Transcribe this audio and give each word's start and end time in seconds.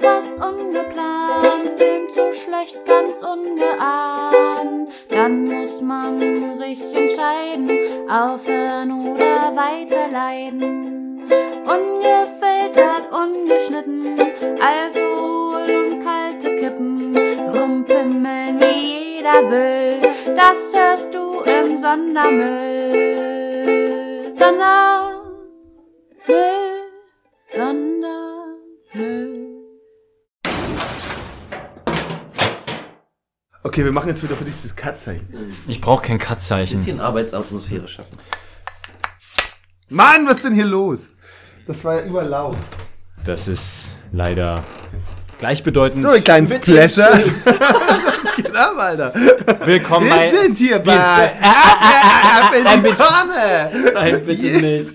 etwas 0.00 0.32
ungeplant, 0.36 1.68
Film 1.76 2.08
zu 2.10 2.32
schlecht, 2.32 2.84
ganz 2.86 3.22
ungeahnt. 3.22 4.88
Dann 5.08 5.44
muss 5.44 5.80
man 5.82 6.56
sich 6.56 6.80
entscheiden, 6.94 7.70
aufhören 8.08 8.92
oder 8.92 9.54
weiterleiden. 9.54 11.22
Ungefiltert, 11.64 13.12
ungeschnitten, 13.12 14.18
Alkohol 14.60 15.62
und 15.76 16.02
kalte 16.02 16.56
Kippen, 16.56 17.14
rumpimmeln 17.54 18.58
wie 18.60 19.16
jeder 19.16 19.50
will. 19.50 20.00
Das 20.34 20.72
hörst 20.72 21.14
du 21.14 21.40
im. 21.40 21.76
Sondermüll, 21.78 22.96
Sondermüll. 24.36 25.20
Okay, 33.62 33.84
wir 33.84 33.92
machen 33.92 34.08
jetzt 34.08 34.22
wieder 34.22 34.36
für 34.36 34.44
dich 34.44 34.54
das 34.62 34.74
Cut-Zeichen. 34.74 35.54
Ich 35.68 35.80
brauche 35.80 36.02
kein 36.06 36.18
Cut-Zeichen. 36.18 36.72
Bisschen 36.76 37.00
Arbeitsatmosphäre 37.00 37.86
schaffen. 37.86 38.16
Mann, 39.90 40.26
was 40.26 40.36
ist 40.38 40.44
denn 40.46 40.54
hier 40.54 40.64
los? 40.64 41.08
Das 41.66 41.84
war 41.84 41.96
ja 42.00 42.06
überlaut. 42.06 42.56
Das 43.24 43.48
ist 43.48 43.88
leider 44.12 44.62
gleichbedeutend. 45.38 46.00
So 46.02 46.08
ein 46.10 46.24
kleines 46.24 46.58
Pleasure. 46.60 47.22
was 47.44 48.34
geht 48.36 48.56
ab, 48.56 48.74
Alter? 48.78 49.12
Willkommen 49.66 50.06
Wir 50.06 50.14
bei. 50.14 50.30
sind 50.30 50.56
hier 50.56 50.78
bei 50.78 50.94
Wir- 50.94 51.32
Ab, 51.42 52.54
in 52.54 52.82
die 52.82 52.90
Tonne. 52.94 53.92
Nein, 53.92 54.22
bitte 54.24 54.58
nicht. 54.60 54.90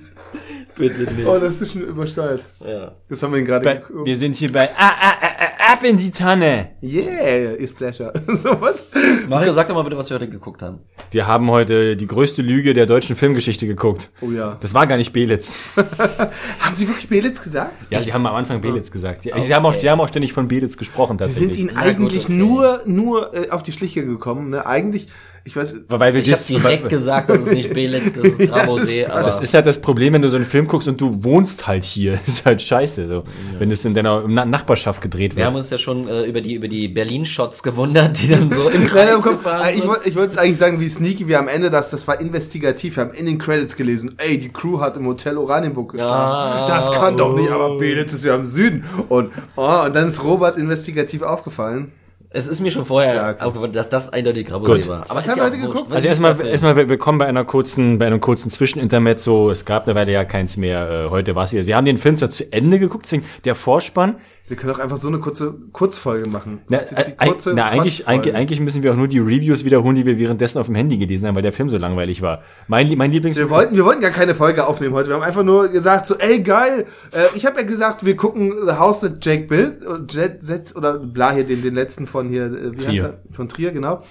Bitte 0.77 1.03
nicht. 1.13 1.27
Oh, 1.27 1.37
das 1.39 1.61
ist 1.61 1.73
schon 1.73 1.83
übersteuert. 1.83 2.43
ja. 2.65 2.93
Das 3.07 3.21
haben 3.23 3.33
wir 3.33 3.39
ihn 3.39 3.45
gerade. 3.45 3.63
bei 3.63 3.81
wir 4.03 4.15
sind 4.15 4.35
hier 4.35 4.51
bei. 4.51 4.69
Ah, 4.77 4.91
ah, 5.01 5.13
ah, 5.21 5.29
ah, 5.39 5.73
ab 5.73 5.83
in 5.83 5.97
die 5.97 6.11
Tanne. 6.11 6.69
Yeah, 6.81 7.53
ist 7.53 7.77
Pleasure. 7.77 8.13
so 8.35 8.59
was? 8.61 8.85
Mario, 9.29 9.53
sag 9.53 9.67
doch 9.67 9.75
mal 9.75 9.83
bitte, 9.83 9.97
was 9.97 10.09
wir 10.09 10.15
heute 10.15 10.29
geguckt 10.29 10.61
haben. 10.61 10.79
Wir 11.11 11.27
haben 11.27 11.49
heute 11.49 11.95
die 11.95 12.07
größte 12.07 12.41
Lüge 12.41 12.73
der 12.73 12.85
deutschen 12.85 13.15
Filmgeschichte 13.15 13.67
geguckt. 13.67 14.09
Oh 14.21 14.31
ja. 14.31 14.57
Das 14.61 14.73
war 14.73 14.87
gar 14.87 14.97
nicht 14.97 15.13
Belitz. 15.13 15.55
Haben 16.59 16.75
Sie 16.75 16.87
wirklich 16.87 17.09
Belitz 17.09 17.41
gesagt? 17.41 17.73
Ja, 17.89 17.99
sie 17.99 18.13
haben 18.13 18.25
am 18.25 18.35
Anfang 18.35 18.61
Belitz 18.61 18.91
gesagt. 18.91 19.23
Sie, 19.23 19.31
sie, 19.37 19.53
haben 19.53 19.65
auch, 19.65 19.73
sie 19.73 19.89
haben 19.89 20.01
auch 20.01 20.07
ständig 20.07 20.33
von 20.33 20.47
Belitz 20.47 20.77
gesprochen, 20.77 21.19
Wir 21.19 21.27
sind 21.27 21.35
tatsächlich. 21.35 21.59
Ihnen 21.59 21.71
Na 21.73 21.81
gut, 21.93 22.11
eigentlich 22.11 22.25
okay. 22.25 22.33
nur, 22.33 22.81
nur 22.85 23.33
äh, 23.33 23.49
auf 23.49 23.63
die 23.63 23.71
Schliche 23.71 24.05
gekommen. 24.05 24.49
Ne? 24.51 24.65
Eigentlich, 24.65 25.07
ich 25.47 25.55
weiß, 25.55 25.75
Weil 25.89 26.15
wir 26.15 26.21
Ich 26.21 26.31
habe 26.31 26.41
direkt 26.43 26.83
weil- 26.83 26.89
gesagt, 26.89 27.29
das 27.29 27.41
ist 27.41 27.51
nicht 27.53 27.71
Belitz, 27.71 28.15
das 28.15 28.25
ist 28.39 28.49
Grabosee, 28.51 29.05
aber 29.05 29.21
Das 29.23 29.39
ist 29.39 29.53
halt 29.53 29.67
das 29.67 29.79
Problem, 29.79 30.13
wenn 30.13 30.23
du 30.23 30.27
so 30.29 30.37
einen 30.37 30.45
Film 30.45 30.65
guckst 30.67 30.87
und 30.87 30.99
du 30.99 31.23
wohnst 31.23 31.67
halt 31.67 31.83
hier. 31.83 32.19
ist 32.25 32.45
halt 32.47 32.63
scheiße, 32.63 33.07
so. 33.07 33.23
Wenn 33.59 33.69
es 33.69 33.85
in 33.85 33.93
deiner 33.93 34.23
Na 34.27 34.43
Nachbarschaft 34.43 35.01
gedreht 35.03 35.33
wir 35.33 35.37
wird. 35.37 35.47
haben 35.47 35.55
uns 35.55 35.69
ja 35.69 35.77
schon 35.77 36.07
äh, 36.07 36.23
über 36.23 36.41
die 36.41 36.55
über 36.55 36.67
die 36.67 36.87
Berlin-Shots 36.87 37.61
gewundert, 37.61 38.19
die 38.23 38.29
dann 38.29 38.51
so 38.51 38.69
im 38.69 38.85
Kreis 38.87 39.11
nein, 39.13 39.21
komm, 39.21 39.33
gefahren 39.37 39.65
äh, 39.67 39.71
ich 39.73 39.77
sind. 39.81 39.87
wollte 39.87 40.09
ich 40.09 40.15
wollte 40.15 40.29
jetzt 40.31 40.39
eigentlich 40.39 40.57
sagen, 40.57 40.79
wie 40.79 40.89
sneaky 40.89 41.27
wir 41.27 41.37
am 41.37 41.47
Ende 41.47 41.69
das, 41.69 41.91
das 41.91 42.07
war 42.07 42.19
investigativ. 42.19 42.95
Wir 42.97 43.03
haben 43.03 43.13
in 43.13 43.27
den 43.27 43.37
Credits 43.37 43.75
gelesen, 43.75 44.15
ey, 44.17 44.39
die 44.39 44.49
Crew 44.49 44.79
hat 44.79 44.97
im 44.97 45.05
Hotel 45.05 45.37
Oranienburg 45.37 45.91
geschlafen. 45.91 46.71
Ah, 46.71 46.75
das 46.75 46.91
kann 46.91 47.17
doch 47.17 47.35
nicht, 47.35 47.51
oh. 47.51 47.53
aber 47.53 47.77
Belitz 47.77 48.13
ist 48.13 48.25
ja 48.25 48.33
im 48.35 48.47
Süden. 48.47 48.83
Und, 49.09 49.29
oh, 49.55 49.83
und 49.85 49.95
dann 49.95 50.07
ist 50.07 50.23
Robert 50.23 50.57
investigativ 50.57 51.21
aufgefallen. 51.21 51.91
Es 52.29 52.47
ist 52.47 52.59
mir 52.59 52.71
schon 52.71 52.85
vorher 52.85 53.15
Ja, 53.15 53.29
okay. 53.31 53.43
aufgefallen, 53.43 53.71
dass 53.73 53.89
das 53.89 54.11
eindeutig 54.11 54.47
Gut. 54.47 54.87
war. 54.87 55.03
Aber 55.09 55.19
Was 55.19 55.27
haben 55.29 55.37
ja 55.37 55.43
wurscht. 55.51 55.61
geguckt? 55.61 55.85
Was 55.89 55.95
Also 55.95 56.07
erstmal, 56.07 56.45
erstmal 56.45 56.75
willkommen 56.75 57.17
bei 57.17 57.25
einer 57.27 57.45
kurzen, 57.45 57.97
bei 57.97 58.07
einem 58.07 58.19
kurzen 58.19 58.49
Zwischenintermezzo. 58.51 59.51
Es 59.51 59.65
gab 59.65 59.85
eine 59.87 59.95
Weile 59.95 60.11
ja 60.11 60.25
keins 60.25 60.57
mehr. 60.57 61.05
Äh, 61.05 61.09
heute 61.09 61.35
war 61.35 61.45
es 61.45 61.53
wieder. 61.53 61.65
Wir 61.65 61.77
haben 61.77 61.85
den 61.85 61.97
Film 61.97 62.15
zwar 62.15 62.29
zu 62.29 62.51
Ende 62.51 62.79
geguckt, 62.79 63.05
deswegen 63.05 63.25
der 63.45 63.55
Vorspann. 63.55 64.17
Wir 64.47 64.55
können 64.55 64.73
auch 64.73 64.79
einfach 64.79 64.97
so 64.97 65.07
eine 65.07 65.17
kurze 65.17 65.55
Kurzfolge 65.71 66.29
machen. 66.29 66.61
Na, 66.69 66.77
die 66.77 67.11
äh, 67.11 67.27
kurze 67.27 67.53
na 67.55 67.65
eigentlich, 67.65 68.07
eigentlich, 68.07 68.35
eigentlich 68.35 68.59
müssen 68.59 68.83
wir 68.83 68.91
auch 68.91 68.95
nur 68.95 69.07
die 69.07 69.17
Reviews 69.17 69.65
wiederholen, 69.65 69.95
die 69.95 70.05
wir 70.05 70.19
währenddessen 70.19 70.59
auf 70.59 70.67
dem 70.67 70.75
Handy 70.75 70.97
gelesen 70.97 71.27
haben, 71.27 71.33
weil 71.33 71.41
der 71.41 71.53
Film 71.53 71.69
so 71.69 71.79
langweilig 71.79 72.21
war. 72.21 72.43
Mein, 72.67 72.95
mein 72.95 73.11
Lieblings. 73.11 73.37
Wir 73.37 73.49
wollten, 73.49 73.75
wir 73.75 73.85
wollten 73.85 74.01
gar 74.01 74.11
keine 74.11 74.35
Folge 74.35 74.67
aufnehmen 74.67 74.93
heute. 74.93 75.09
Wir 75.09 75.15
haben 75.15 75.23
einfach 75.23 75.43
nur 75.43 75.69
gesagt, 75.69 76.05
so, 76.05 76.15
ey, 76.15 76.43
geil. 76.43 76.85
Äh, 77.11 77.35
ich 77.35 77.47
habe 77.47 77.61
ja 77.61 77.65
gesagt, 77.65 78.05
wir 78.05 78.15
gucken 78.15 78.53
The 78.67 78.73
House 78.73 78.99
that 78.99 79.25
Jake 79.25 79.47
built. 79.47 79.83
und 79.83 80.13
Jet 80.13 80.45
Setz 80.45 80.75
oder 80.75 80.99
bla 80.99 81.31
hier, 81.31 81.43
den, 81.43 81.63
den 81.63 81.73
letzten 81.73 82.05
von 82.05 82.29
hier, 82.29 82.45
äh, 82.45 82.71
wie 82.73 82.77
Trier. 82.77 82.87
heißt 82.87 83.01
er? 83.01 83.35
Von 83.35 83.49
Trier, 83.49 83.71
genau. 83.71 84.03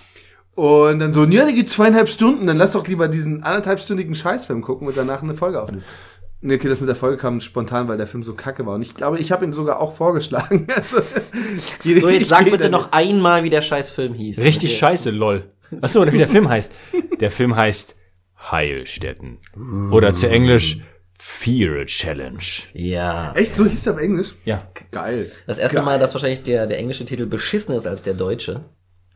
Und 0.56 1.00
dann 1.00 1.12
so, 1.12 1.24
ja, 1.24 1.44
der 1.44 1.52
geht 1.52 1.68
zweieinhalb 1.68 2.08
Stunden, 2.08 2.46
dann 2.46 2.56
lass 2.56 2.72
doch 2.72 2.86
lieber 2.86 3.08
diesen 3.08 3.42
anderthalbstündigen 3.42 4.14
Scheißfilm 4.14 4.62
gucken 4.62 4.86
und 4.86 4.96
danach 4.96 5.22
eine 5.22 5.34
Folge 5.34 5.60
aufnehmen. 5.60 5.82
Nee, 6.46 6.56
okay, 6.56 6.68
das 6.68 6.80
mit 6.80 6.88
der 6.90 6.94
Folge 6.96 7.16
kam 7.16 7.40
spontan, 7.40 7.88
weil 7.88 7.96
der 7.96 8.06
Film 8.06 8.22
so 8.22 8.34
kacke 8.34 8.66
war. 8.66 8.74
Und 8.74 8.82
ich 8.82 8.94
glaube, 8.94 9.18
ich 9.18 9.32
habe 9.32 9.46
ihn 9.46 9.54
sogar 9.54 9.80
auch 9.80 9.94
vorgeschlagen. 9.96 10.66
Also, 10.76 10.98
jede- 11.82 12.00
So, 12.00 12.08
jetzt 12.10 12.28
sag 12.28 12.44
bitte 12.50 12.68
noch 12.68 12.92
einmal, 12.92 13.44
wie 13.44 13.50
der 13.50 13.62
scheiß 13.62 13.90
Film 13.90 14.12
hieß. 14.12 14.40
Richtig 14.40 14.76
scheiße, 14.76 15.10
lol. 15.10 15.44
Achso, 15.80 16.02
oder 16.02 16.12
wie 16.12 16.18
der 16.18 16.28
Film 16.28 16.48
heißt. 16.48 16.70
Der 17.18 17.30
Film 17.30 17.56
heißt 17.56 17.96
Heilstätten. 18.50 19.38
Oder 19.90 20.12
zu 20.12 20.28
Englisch 20.28 20.78
Fear 21.18 21.86
Challenge. 21.86 22.38
Ja. 22.74 23.32
Echt? 23.34 23.56
So 23.56 23.64
hieß 23.64 23.82
der 23.84 23.94
auf 23.94 24.00
Englisch? 24.00 24.34
Ja. 24.44 24.68
Geil. 24.90 25.30
Das 25.46 25.56
erste 25.58 25.76
Geil. 25.76 25.84
Mal, 25.86 25.98
dass 25.98 26.12
wahrscheinlich 26.14 26.42
der, 26.42 26.66
der 26.66 26.78
englische 26.78 27.06
Titel 27.06 27.24
beschissen 27.26 27.74
ist 27.74 27.86
als 27.86 28.02
der 28.02 28.14
deutsche. 28.14 28.64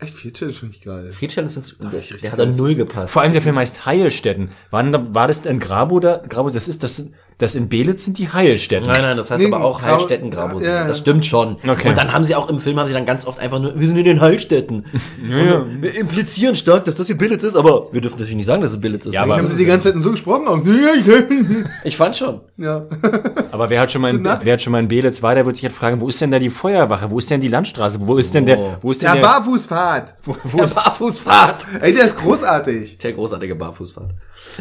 Echt, 0.01 0.15
vier 0.15 0.33
Challenge 0.33 0.55
finde 0.57 0.77
ich 0.77 0.83
geil. 0.83 1.13
Free 1.13 1.27
Challenge 1.27 1.53
findest 1.53 1.73
du, 1.83 1.89
der, 1.89 1.99
richtig 1.99 2.21
der 2.21 2.31
hat 2.33 2.39
da 2.39 2.45
geil. 2.45 2.55
null 2.55 2.75
gepasst. 2.77 3.13
Vor 3.13 3.23
allem 3.23 3.33
der 3.33 3.43
Film 3.43 3.59
heißt 3.59 3.85
Heilstätten. 3.85 4.51
Da- 4.71 5.15
war 5.15 5.27
das 5.27 5.43
denn 5.43 5.59
Grabo 5.59 5.99
da? 5.99 6.19
Grabo, 6.29 6.51
das 6.51 6.69
ist, 6.69 6.83
das, 6.85 7.11
das 7.38 7.54
in 7.54 7.69
Belitz 7.69 8.04
sind 8.04 8.19
die 8.19 8.28
Heilstätten. 8.28 8.91
Nein, 8.91 9.03
nein, 9.03 9.16
das 9.16 9.31
heißt 9.31 9.41
Nee, 9.41 9.53
aber 9.53 9.65
auch 9.65 9.81
Heilstätten 9.81 10.31
Grabosee. 10.31 10.66
Ja, 10.66 10.75
ja. 10.75 10.88
Das 10.88 10.99
stimmt 10.99 11.25
schon. 11.25 11.56
Okay. 11.66 11.88
Und 11.88 11.97
dann 11.97 12.12
haben 12.12 12.25
sie 12.25 12.34
auch 12.34 12.50
im 12.50 12.59
Film 12.59 12.78
haben 12.81 12.88
sie 12.88 12.94
dann 12.94 13.06
ganz 13.06 13.26
oft 13.26 13.38
einfach 13.38 13.60
nur, 13.60 13.78
wir 13.78 13.87
sind 13.87 13.97
in 13.97 14.04
den 14.04 14.21
Heilstätten. 14.21 14.87
ja. 15.31 15.65
Wir 15.81 15.97
implizieren 15.97 16.56
stark, 16.56 16.84
dass 16.84 16.97
das 16.97 17.06
hier 17.06 17.16
Billitz 17.16 17.44
ist, 17.44 17.54
aber 17.54 17.93
wir 17.93 18.00
dürfen 18.00 18.16
natürlich 18.16 18.34
nicht 18.37 18.47
sagen, 18.47 18.60
dass 18.62 18.72
es 18.72 18.81
Billitz 18.81 19.06
ist. 19.06 19.15
Ja, 19.15 19.22
aber- 19.22 19.37
haben 19.37 19.47
sie 19.47 19.56
die 19.56 19.66
ganze 19.66 19.93
Zeit 19.93 20.03
so 20.03 20.10
gesprochen. 20.10 20.49
Auch. 20.49 20.59
ich 21.84 21.97
fand 21.97 22.16
schon. 22.16 22.41
Ja. 22.56 22.87
Aber 23.50 23.70
wer 23.70 23.81
hat 23.81 23.91
schon 23.91 24.03
mal, 24.03 24.10
in, 24.15 24.25
wer 24.25 24.53
hat 24.53 24.60
schon 24.62 24.72
mal 24.72 24.81
in 24.81 24.88
Belitz 24.88 25.22
war, 25.22 25.34
der 25.34 25.47
wird 25.47 25.56
sich 25.56 25.62
jetzt 25.62 25.76
fragen, 25.76 26.00
wo 26.00 26.09
ist 26.09 26.20
denn 26.20 26.31
da 26.31 26.38
die 26.38 26.50
Feuerwache? 26.50 27.10
Wo 27.10 27.19
ist 27.19 27.31
denn 27.31 27.41
die 27.41 27.49
Landstraße? 27.49 27.99
Wo 28.00 28.16
ist 28.19 28.34
denn 28.34 28.47
der, 28.47 28.78
wo 28.82 28.91
ist 28.91 29.03
denn 29.03 29.12
Der 29.12 29.20
der, 29.22 29.28
Barfußfahrt. 29.28 30.15
wo, 30.25 30.37
wo 30.44 30.56
Der 30.59 30.66
ist, 30.66 30.75
Barfußfahrt. 30.75 31.66
Ey, 31.81 31.94
der 31.94 32.06
ist 32.06 32.16
großartig. 32.16 32.99
Der 32.99 33.12
großartige 33.12 33.55
Barfußfahrt. 33.55 34.10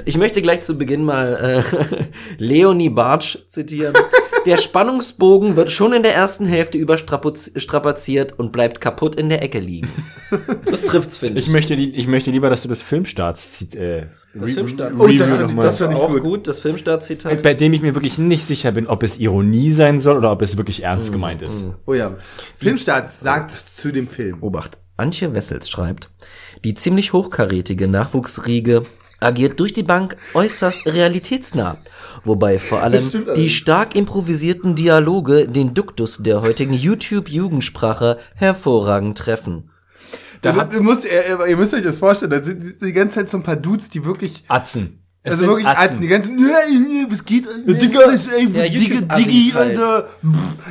Ich 0.06 0.18
möchte 0.18 0.42
gleich 0.42 0.62
zu 0.62 0.78
Beginn 0.78 1.04
mal 1.04 1.64
äh, 1.64 2.04
Leonie 2.68 2.90
Bartsch 2.90 3.38
zitieren. 3.48 3.94
Der 4.46 4.58
Spannungsbogen 4.58 5.56
wird 5.56 5.72
schon 5.72 5.92
in 5.94 6.04
der 6.04 6.16
ersten 6.16 6.46
Hälfte 6.46 6.78
überstrapaziert 6.78 8.40
und 8.40 8.52
bleibt 8.52 8.80
kaputt 8.82 9.16
in 9.16 9.30
der 9.30 9.44
Ecke 9.44 9.60
liegen. 9.60 9.90
Das 10.66 10.84
trifft's, 10.84 11.18
finde 11.18 11.40
ich. 11.40 11.48
ich 11.48 11.52
möchte, 11.52 11.76
li- 11.76 11.90
ich 11.94 12.08
möchte 12.08 12.32
lieber, 12.32 12.50
dass 12.50 12.62
du 12.62 12.70
das 12.70 12.82
Filmstarts 12.82 13.62
äh, 13.76 14.06
Das 14.34 14.52
Filmstarts- 14.52 15.00
Oh, 15.00 15.08
das 15.08 15.54
das 15.56 15.78
fand 15.80 15.94
ich 15.94 16.00
auch 16.00 16.10
gut. 16.12 16.22
gut. 16.24 16.48
das 16.48 16.60
Filmstartzitat. 16.60 17.44
bei 17.44 17.54
dem 17.54 17.74
ich 17.74 17.82
mir 17.82 17.94
wirklich 17.96 18.18
nicht 18.18 18.44
sicher 18.46 18.72
bin, 18.72 18.88
ob 18.88 19.04
es 19.04 19.20
Ironie 19.20 19.72
sein 19.72 20.00
soll 20.00 20.18
oder 20.18 20.32
ob 20.32 20.42
es 20.42 20.56
wirklich 20.58 20.84
ernst 20.84 21.12
gemeint 21.12 21.42
ist. 21.42 21.64
Oh 21.86 21.94
ja. 21.94 22.16
Filmstart 22.58 23.10
sagt 23.10 23.52
zu 23.52 23.92
dem 23.92 24.08
Film. 24.08 24.38
Obacht. 24.42 24.78
Antje 24.96 25.34
Wessels 25.34 25.70
schreibt, 25.70 26.10
die 26.64 26.74
ziemlich 26.74 27.12
hochkarätige 27.14 27.88
Nachwuchsriege 27.88 28.84
agiert 29.20 29.60
durch 29.60 29.74
die 29.74 29.84
Bank 29.84 30.18
äußerst 30.34 30.86
realitätsnah, 30.86 31.78
wobei 32.24 32.60
vor 32.60 32.82
allem 32.84 33.12
die 33.36 33.50
stark 33.50 33.96
improvisierten 33.96 34.76
Dialoge 34.76 35.48
den 35.48 35.74
Duktus 35.74 36.18
der 36.24 36.42
heutigen 36.42 36.74
YouTube-Jugendsprache 36.74 38.18
hervorragend 38.36 39.18
treffen. 39.18 39.72
Da 40.42 40.56
hat, 40.56 40.74
du 40.74 40.82
musst, 40.84 41.06
ihr, 41.06 41.46
ihr 41.48 41.58
müsst 41.58 41.74
euch 41.74 41.84
das 41.84 41.98
vorstellen, 41.98 42.32
da 42.32 42.44
sind 42.44 42.80
die- 42.82 42.92
ganze 42.94 43.16
Zeit 43.16 43.30
so 43.30 43.38
ein 43.38 43.44
paar 43.44 43.56
Dudes, 43.56 43.90
die 43.90 44.06
wirklich, 44.06 44.44
Atzen. 44.48 45.04
Es 45.24 45.32
also 45.34 45.40
sind 45.40 45.50
wirklich 45.50 45.68
Atzen. 45.68 45.84
Atzen, 45.84 46.02
die 46.02 46.08
ganzen, 46.08 46.40
ja, 46.40 46.46
ja, 46.48 47.06
was 47.10 47.26
geht, 47.26 47.46
Digga. 47.66 48.00
alles, 48.02 48.28
ey, 48.28 48.44
Ja, 48.44 48.64
Digga, 48.64 49.16
Diggi, 49.18 49.52
halt. 49.54 49.78
Alter. 49.78 50.08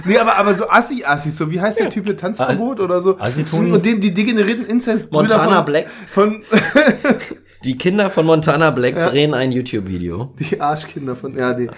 Nee, 0.05 0.19
aber, 0.19 0.37
aber 0.37 0.55
so 0.55 0.69
Assi-Assis, 0.71 1.37
so, 1.37 1.51
wie 1.51 1.61
heißt 1.61 1.81
der 1.81 1.91
Typ 1.91 2.07
mit 2.07 2.21
Tanzverbot 2.21 2.79
oder 2.81 3.03
so? 3.03 3.19
Assi-Toni? 3.19 3.73
Und 3.73 3.85
den, 3.85 4.01
die 4.01 4.15
degenerierten 4.15 4.67
Inzest 4.67 5.11
Montana 5.13 5.57
von, 5.57 5.65
Black. 5.65 5.87
Von, 6.07 6.45
Die 7.67 7.77
Kinder 7.77 8.11
von 8.11 8.27
Montana 8.27 8.71
Black 8.71 8.95
drehen 8.95 9.35
ein 9.35 9.51
YouTube-Video. 9.51 10.33
die 10.39 10.61
Arschkinder 10.61 11.17
von, 11.17 11.37
ja, 11.37 11.53
die, 11.53 11.69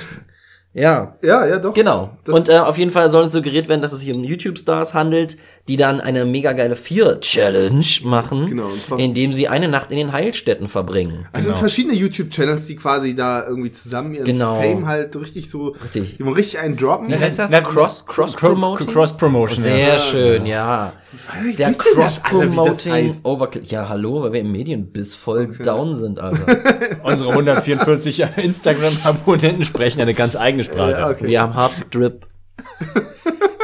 Ja, 0.79 1.17
ja, 1.23 1.47
ja, 1.47 1.59
doch. 1.59 1.75
Genau. 1.75 2.11
Das- 2.25 2.35
und 2.35 2.49
äh, 2.49 2.59
auf 2.59 2.79
jeden 2.79 2.91
Fall 2.91 3.11
soll 3.11 3.25
es 3.27 3.33
suggeriert 3.33 3.69
werden, 3.69 3.83
dass 3.83 3.93
es 3.93 4.01
sich 4.01 4.15
um 4.15 4.23
YouTube-Stars 4.25 4.95
handelt, 4.95 5.37
die 5.69 5.77
dann 5.77 6.01
eine 6.01 6.25
mega 6.25 6.53
geile 6.53 6.77
Vier-Challenge 6.77 7.85
machen, 8.05 8.47
Genau, 8.47 8.69
und 8.69 8.81
zwar- 8.83 8.99
indem 8.99 9.33
sie 9.33 9.49
eine 9.49 9.69
Nacht 9.69 9.91
in 9.91 9.97
den 9.99 10.13
Heilstätten 10.13 10.69
verbringen. 10.69 11.27
Also 11.33 11.49
Genau. 11.49 11.59
verschiedene 11.59 11.95
YouTube-Channels, 11.95 12.67
die 12.67 12.77
quasi 12.77 13.15
da 13.15 13.47
irgendwie 13.47 13.73
zusammen 13.73 14.15
ihren 14.15 14.25
Genau. 14.25 14.55
Fame 14.61 14.87
halt 14.87 15.15
richtig 15.17 15.51
so, 15.51 15.75
Richtig. 15.83 16.17
die 16.19 16.23
richtig 16.23 16.59
einen 16.61 16.77
droppen. 16.77 17.09
Wie 17.09 17.17
heißt 17.19 17.39
das? 17.39 17.51
Na, 17.51 17.61
Cross, 17.61 18.07
Cross-Promoting? 18.07 18.87
Cross-Promotion. 18.89 19.61
Sehr 19.63 19.79
ja. 19.95 19.99
schön, 19.99 20.47
ja. 20.47 20.93
Weil, 21.33 21.55
Der 21.55 21.71
ihr 21.71 21.75
das 21.97 22.21
alle, 22.23 22.93
heißt? 22.95 23.25
Overkill. 23.25 23.63
Ja, 23.65 23.89
hallo, 23.89 24.23
weil 24.23 24.33
wir 24.35 24.41
im 24.41 24.53
Medienbiss 24.53 25.15
voll 25.15 25.49
down 25.65 25.97
sind, 25.97 26.19
Alter. 26.19 26.59
Unsere 27.03 27.31
144 27.31 28.27
Instagram-Abonnenten 28.37 29.65
sprechen 29.65 30.01
eine 30.03 30.13
ganz 30.15 30.37
eigene 30.37 30.65
Sprache. 30.69 30.91
Ja, 30.93 31.11
okay. 31.11 31.27
wir 31.27 31.41
haben 31.41 31.55
Hard 31.55 31.95
Drip. 31.95 32.27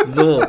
So. 0.07 0.43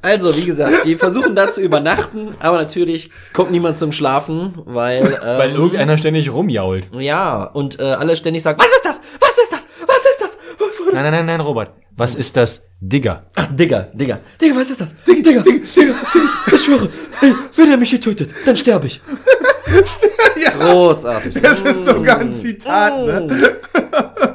Also, 0.00 0.36
wie 0.36 0.44
gesagt, 0.44 0.84
die 0.84 0.94
versuchen 0.94 1.34
da 1.34 1.50
zu 1.50 1.60
übernachten, 1.60 2.34
aber 2.38 2.56
natürlich 2.58 3.10
kommt 3.32 3.50
niemand 3.50 3.78
zum 3.78 3.92
Schlafen, 3.92 4.54
weil, 4.64 5.04
ähm, 5.04 5.38
Weil 5.38 5.50
irgendeiner 5.52 5.98
ständig 5.98 6.32
rumjault. 6.32 6.88
ja, 6.98 7.42
und 7.42 7.80
äh, 7.80 7.82
alle 7.82 8.16
ständig 8.16 8.42
sagen, 8.42 8.58
was 8.60 8.72
ist 8.72 8.84
das? 8.84 9.00
Was 9.20 9.30
ist 9.30 9.52
das? 9.52 9.60
Was 9.86 9.96
ist 9.96 10.20
das? 10.20 10.30
Was? 10.58 10.94
Nein, 10.94 11.02
nein, 11.02 11.12
nein, 11.12 11.26
nein, 11.26 11.40
Robert. 11.40 11.72
Was 11.96 12.14
ist 12.14 12.36
das? 12.36 12.62
Digger. 12.80 13.24
Ach, 13.34 13.48
Digga, 13.50 13.88
Digga, 13.92 14.20
Digga, 14.40 14.54
was 14.54 14.70
ist 14.70 14.80
das? 14.80 14.94
Digga, 15.04 15.30
Digga, 15.30 15.42
Digga, 15.42 15.64
Digga, 15.74 15.94
ich 16.54 16.62
schwöre, 16.62 16.88
ey, 17.20 17.34
wenn 17.56 17.70
er 17.72 17.76
mich 17.76 17.90
hier 17.90 18.00
tötet, 18.00 18.30
dann 18.46 18.56
sterbe 18.56 18.86
ich. 18.86 19.00
Großartig. 20.60 21.42
Das 21.42 21.62
ist 21.62 21.84
sogar 21.84 22.18
ein 22.18 22.34
Zitat, 22.36 23.04
ne? 23.04 23.56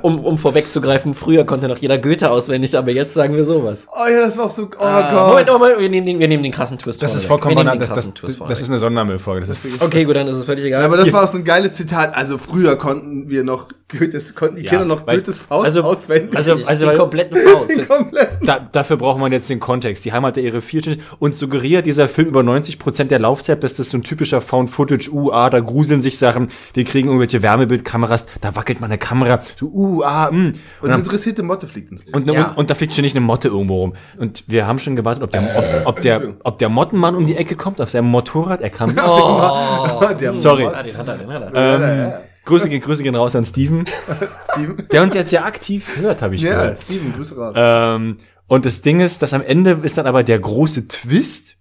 Um, 0.01 0.19
um 0.19 0.38
vorwegzugreifen, 0.38 1.13
früher 1.13 1.45
konnte 1.45 1.68
noch 1.68 1.77
jeder 1.77 1.97
Goethe 1.97 2.30
auswendig, 2.30 2.77
aber 2.77 2.91
jetzt 2.91 3.13
sagen 3.13 3.35
wir 3.35 3.45
sowas. 3.45 3.88
Oh 3.89 4.09
ja, 4.09 4.21
das 4.25 4.38
war 4.38 4.45
auch 4.45 4.50
so, 4.51 4.63
oh 4.63 4.81
Ah, 4.83 5.12
Gott. 5.13 5.30
Moment, 5.30 5.47
Moment, 5.50 5.80
wir 5.80 5.89
nehmen 5.89 6.06
den, 6.07 6.19
wir 6.19 6.27
nehmen 6.27 6.44
den 6.44 6.51
krassen 6.51 6.77
Twist 6.77 7.01
Das 7.01 7.15
ist 7.15 7.25
vollkommen 7.25 7.56
banal. 7.56 7.77
den 7.77 7.88
Das, 7.88 7.89
das, 7.89 8.38
das, 8.47 8.62
ist 8.62 8.69
eine 8.69 8.80
Sondermüllfolge. 8.80 9.45
Das 9.47 9.50
ist 9.63 9.81
Okay, 9.81 10.03
gut, 10.03 10.15
dann 10.15 10.27
ist 10.27 10.35
es 10.35 10.44
völlig 10.44 10.65
egal. 10.65 10.81
Ja, 10.81 10.85
aber 10.88 10.97
das 10.97 11.12
war 11.13 11.24
auch 11.24 11.27
so 11.27 11.38
ein 11.38 11.45
geiles 11.45 11.74
Zitat. 11.74 12.15
Also 12.15 12.38
früher 12.38 12.75
konnten 12.75 13.30
wir 13.30 13.44
noch 13.45 13.69
Goethes, 13.88 14.35
konnten 14.35 14.57
die 14.57 14.63
Ja, 14.63 14.71
Kinder 14.71 14.85
noch 14.85 15.07
weil- 15.07 15.18
Goethes 15.18 15.39
Faust 15.39 15.65
also- 15.65 15.83
auswendig. 15.83 16.36
also- 16.36 16.56
die 16.56 16.86
weil- 16.86 16.97
kompletten 16.97 17.38
Faust. 17.53 17.88
komplett. 17.88 18.29
Da, 18.41 18.59
dafür 18.71 18.97
braucht 18.97 19.19
man 19.19 19.31
jetzt 19.31 19.50
den 19.50 19.59
Kontext. 19.59 20.03
Die 20.06 20.12
haben 20.12 20.25
halt 20.25 20.36
ihre 20.38 20.62
vier 20.62 20.81
und 21.19 21.33
suggeriert 21.36 21.86
dieser 21.86 22.09
Film 22.09 22.27
über 22.27 22.41
90% 22.41 23.06
der 23.12 23.19
Laufzeit, 23.19 23.63
dass 23.63 23.75
das 23.75 23.89
so 23.89 23.97
ein 23.97 24.03
typischer 24.03 24.41
Found-Footage, 24.41 25.09
uh, 25.13 25.31
ah, 25.31 25.50
da 25.50 25.59
gruseln 25.62 26.01
sich 26.01 26.18
Sachen, 26.18 26.47
wir 26.74 26.83
kriegen 26.83 27.07
irgendwelche 27.07 27.41
Wärmebildkameras, 27.41 28.25
da 28.41 28.56
wackelt 28.56 28.81
mal 28.81 28.88
eine 28.88 28.97
Kamera, 28.97 29.41
so, 29.56 29.68
uh, 29.74 30.04
ah, 30.04 30.31
mm. 30.31 30.36
Und 30.36 30.56
Und, 30.81 30.90
eine 30.92 31.00
interessierte 31.00 31.44
Motte 31.44 31.68
fliegt 31.68 31.92
ins 31.92 32.04
Bild. 32.04 32.16
und, 32.16 32.31
Ja. 32.31 32.50
und, 32.50 32.58
und 32.58 32.70
da 32.70 32.75
fliegt 32.75 32.94
ständig 32.94 33.14
eine 33.14 33.22
Motte 33.25 33.48
irgendwo 33.50 33.81
rum. 33.81 33.96
Und 34.18 34.44
wir 34.48 34.68
haben 34.68 34.80
schon 34.80 34.96
gewartet, 34.96 35.24
ob 35.24 35.31
der, 35.31 35.42
ob, 35.42 35.88
ob 35.88 36.02
der, 36.02 36.34
ob 36.44 36.58
der 36.60 36.70
Mottenmann 36.70 37.16
um 37.16 37.25
die 37.25 37.36
Ecke 37.36 37.56
kommt, 37.56 37.81
auf 37.81 37.90
seinem 37.90 38.08
Motorrad, 38.10 38.62
er 38.62 38.70
kam. 38.70 38.96
Oh. 39.06 40.02
Der 40.20 40.34
Sorry. 40.36 40.66
Ah, 40.66 40.84
den 40.84 40.98
hat 40.98 41.08
er, 41.08 41.18
den 41.18 41.30
hat 41.31 41.54
er. 41.54 41.96
Ähm, 41.96 42.14
Grüße, 42.46 42.70
gehen- 42.70 42.81
Grüße 42.81 43.04
gehen 43.04 43.16
raus 43.16 43.36
an 43.36 43.46
Steven, 43.46 43.86
Steven. 44.52 44.88
der 44.92 45.02
uns 45.04 45.14
jetzt 45.14 45.30
sehr 45.30 45.46
aktiv 45.46 45.98
hört, 46.02 46.22
habe 46.22 46.36
ich 46.36 46.42
Ja, 46.42 46.56
gehört. 46.56 46.81
Steven, 46.81 47.14
Grüße 47.14 47.36
raus. 47.38 47.54
Ähm, 47.58 48.18
und 48.48 48.66
das 48.66 48.81
Ding 48.81 49.00
ist, 49.00 49.22
dass 49.22 49.34
am 49.34 49.42
Ende 49.42 49.80
ist 49.84 49.98
dann 49.98 50.06
aber 50.08 50.24
der 50.24 50.40
große 50.40 50.88
Twist, 50.90 51.56